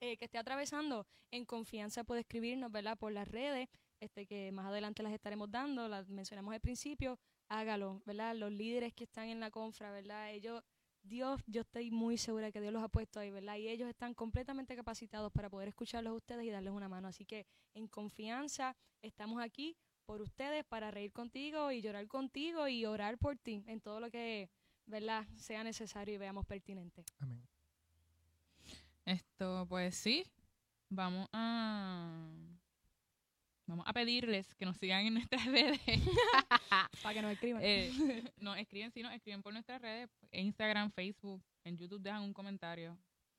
[0.00, 2.98] eh, que esté atravesando, en confianza puede escribirnos, ¿verdad?
[2.98, 3.68] Por las redes,
[4.00, 7.18] este que más adelante las estaremos dando, las mencionamos al principio,
[7.48, 8.34] hágalo, ¿verdad?
[8.36, 10.32] Los líderes que están en la confra, ¿verdad?
[10.32, 10.62] Ellos,
[11.02, 13.56] Dios, yo estoy muy segura que Dios los ha puesto ahí, ¿verdad?
[13.56, 17.08] Y ellos están completamente capacitados para poder escucharlos a ustedes y darles una mano.
[17.08, 22.86] Así que en confianza estamos aquí por ustedes para reír contigo y llorar contigo y
[22.86, 24.50] orar por ti en todo lo que,
[24.86, 25.26] ¿verdad?
[25.36, 27.04] Sea necesario y veamos pertinente.
[27.18, 27.42] Amén.
[29.04, 30.24] Esto, pues sí,
[30.88, 32.55] vamos a
[33.66, 35.80] Vamos a pedirles que nos sigan en nuestras redes.
[37.02, 37.62] Para que nos escriban.
[37.64, 40.08] Eh, nos escriben, sí, nos escriben por nuestras redes.
[40.30, 42.96] Instagram, Facebook, en YouTube dejan un comentario.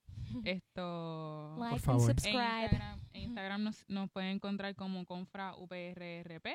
[0.45, 1.55] Esto.
[1.57, 2.69] Like and subscribe.
[3.13, 6.47] En Instagram, nos, pueden encontrar como Confra UPRRP.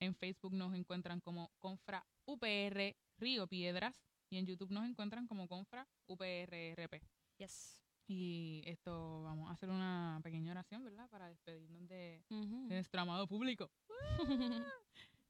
[0.00, 3.94] En Facebook nos encuentran como Confra UPR Río Piedras.
[4.30, 7.02] Y en YouTube nos encuentran como Confra UPRRP.
[7.38, 7.82] Yes.
[8.12, 11.08] Y esto, vamos a hacer una pequeña oración, ¿verdad?
[11.10, 13.70] Para despedirnos de, nuestro amado público.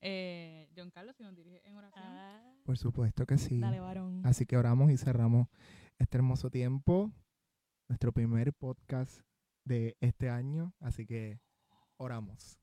[0.01, 2.03] eh, John Carlos, si nos dirige en oración.
[2.07, 2.55] Ah.
[2.65, 3.61] Por supuesto que sí.
[3.61, 4.25] Dale, varón.
[4.25, 5.49] Así que oramos y cerramos
[5.99, 7.13] este hermoso tiempo,
[7.87, 9.21] nuestro primer podcast
[9.67, 10.73] de este año.
[10.81, 11.39] Así que
[11.99, 12.59] oramos.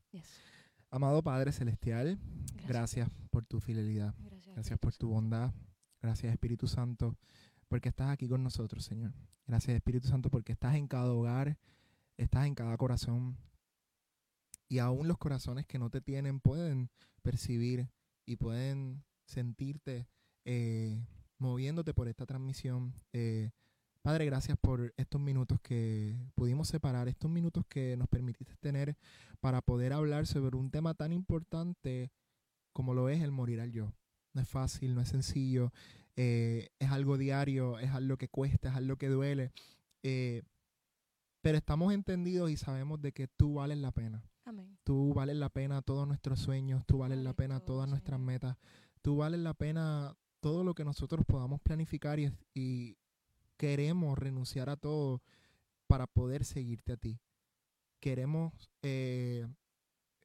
[0.89, 2.17] Amado Padre Celestial,
[2.67, 4.15] gracias, por tu fidelidad.
[4.55, 5.53] gracias por tu bondad.
[6.01, 7.15] Gracias Espíritu Santo
[7.67, 9.13] porque estás aquí con nosotros, Señor.
[9.45, 11.57] Gracias, Espíritu Santo, porque estás en cada hogar,
[12.17, 13.37] estás en cada corazón.
[14.69, 16.89] Y aún los corazones que no te tienen pueden
[17.21, 17.89] percibir
[18.25, 20.07] y pueden sentirte
[20.45, 21.05] eh,
[21.37, 23.51] moviéndote por esta transmisión eh,
[24.07, 28.95] Padre, gracias por estos minutos que pudimos separar, estos minutos que nos permitiste tener
[29.41, 32.09] para poder hablar sobre un tema tan importante
[32.71, 33.91] como lo es el morir al yo.
[34.33, 35.73] No es fácil, no es sencillo,
[36.17, 39.51] eh, es algo diario, es algo que cuesta, es algo que duele.
[40.01, 40.41] Eh,
[41.41, 44.23] pero estamos entendidos y sabemos de que tú vales la pena.
[44.43, 44.77] Amén.
[44.83, 48.57] Tú vales la pena todos nuestros sueños, tú vales la pena todas nuestras metas,
[49.01, 52.97] tú vales la pena todo lo que nosotros podamos planificar y,
[53.57, 55.23] queremos renunciar a todo
[55.87, 57.19] para poder seguirte a ti.
[57.99, 58.53] Queremos
[58.83, 59.47] eh,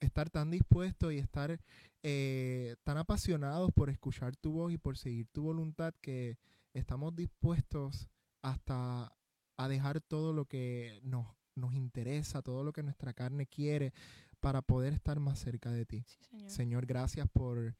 [0.01, 1.59] estar tan dispuestos y estar
[2.03, 6.39] eh, tan apasionados por escuchar tu voz y por seguir tu voluntad que
[6.75, 8.09] estamos dispuestos
[8.43, 9.15] hasta
[9.57, 13.93] a dejar todo lo que nos, nos interesa, todo lo que nuestra carne quiere
[14.41, 16.05] para poder estar más cerca de ti.
[16.47, 17.77] señor, gracias por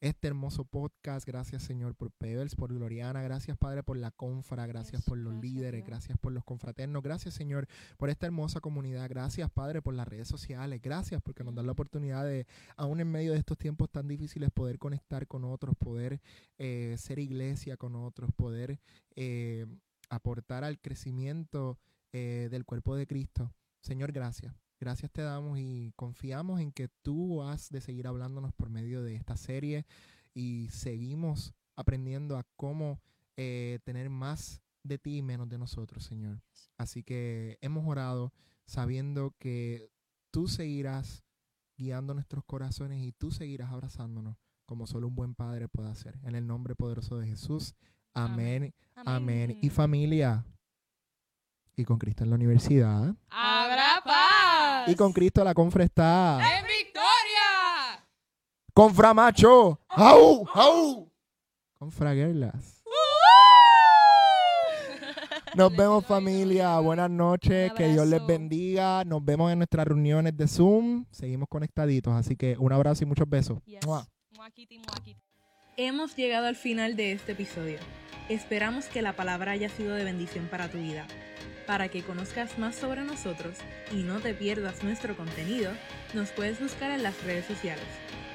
[0.00, 1.26] este hermoso podcast.
[1.26, 3.22] Gracias, Señor, por Pebbles, por Gloriana.
[3.22, 4.66] Gracias, Padre, por la confra.
[4.66, 5.84] Gracias por los líderes.
[5.84, 7.02] Gracias por los confraternos.
[7.02, 7.66] Gracias, Señor,
[7.96, 9.08] por esta hermosa comunidad.
[9.08, 10.80] Gracias, Padre, por las redes sociales.
[10.82, 14.50] Gracias porque nos dan la oportunidad de, aún en medio de estos tiempos tan difíciles,
[14.50, 16.20] poder conectar con otros, poder
[16.58, 18.78] eh, ser iglesia con otros, poder
[19.14, 19.66] eh,
[20.08, 21.78] aportar al crecimiento
[22.12, 23.52] eh, del cuerpo de Cristo.
[23.80, 24.65] Señor, gracias.
[24.78, 29.14] Gracias te damos y confiamos en que tú has de seguir hablándonos por medio de
[29.14, 29.86] esta serie
[30.34, 33.00] y seguimos aprendiendo a cómo
[33.36, 36.42] eh, tener más de ti y menos de nosotros, Señor.
[36.76, 38.32] Así que hemos orado
[38.66, 39.90] sabiendo que
[40.30, 41.24] tú seguirás
[41.76, 46.18] guiando nuestros corazones y tú seguirás abrazándonos como solo un buen padre puede hacer.
[46.22, 47.74] En el nombre poderoso de Jesús.
[48.12, 48.74] Amén.
[48.94, 49.58] Amén.
[49.62, 50.44] Y familia.
[51.76, 53.14] Y con Cristo en la universidad.
[53.30, 54.35] ¡Habrá paz!
[54.86, 56.38] Y con Cristo la confra está.
[56.58, 58.06] ¡En victoria!
[58.72, 59.80] ¡Confra macho!
[59.88, 60.46] ¡Au!
[60.54, 61.12] ¡Au!
[61.78, 62.82] Confra guerlas.
[65.54, 70.46] Nos vemos familia, buenas noches, que Dios les bendiga, nos vemos en nuestras reuniones de
[70.46, 73.60] Zoom, seguimos conectaditos, así que un abrazo y muchos besos.
[75.78, 77.78] Hemos llegado al final de este episodio.
[78.28, 81.06] Esperamos que la palabra haya sido de bendición para tu vida.
[81.66, 83.56] Para que conozcas más sobre nosotros
[83.92, 85.72] y no te pierdas nuestro contenido,
[86.14, 87.84] nos puedes buscar en las redes sociales.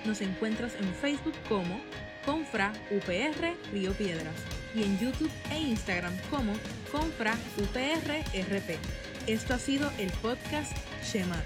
[0.06, 1.80] Nos encuentras en Facebook como
[2.26, 4.36] Confra UPR Río Piedras
[4.76, 6.54] y en YouTube e Instagram como
[6.92, 8.78] Confra UPR RP.
[9.28, 11.42] Esto ha sido el podcast Shema,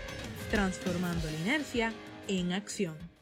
[0.49, 1.93] transformando la inercia
[2.27, 3.14] en acción.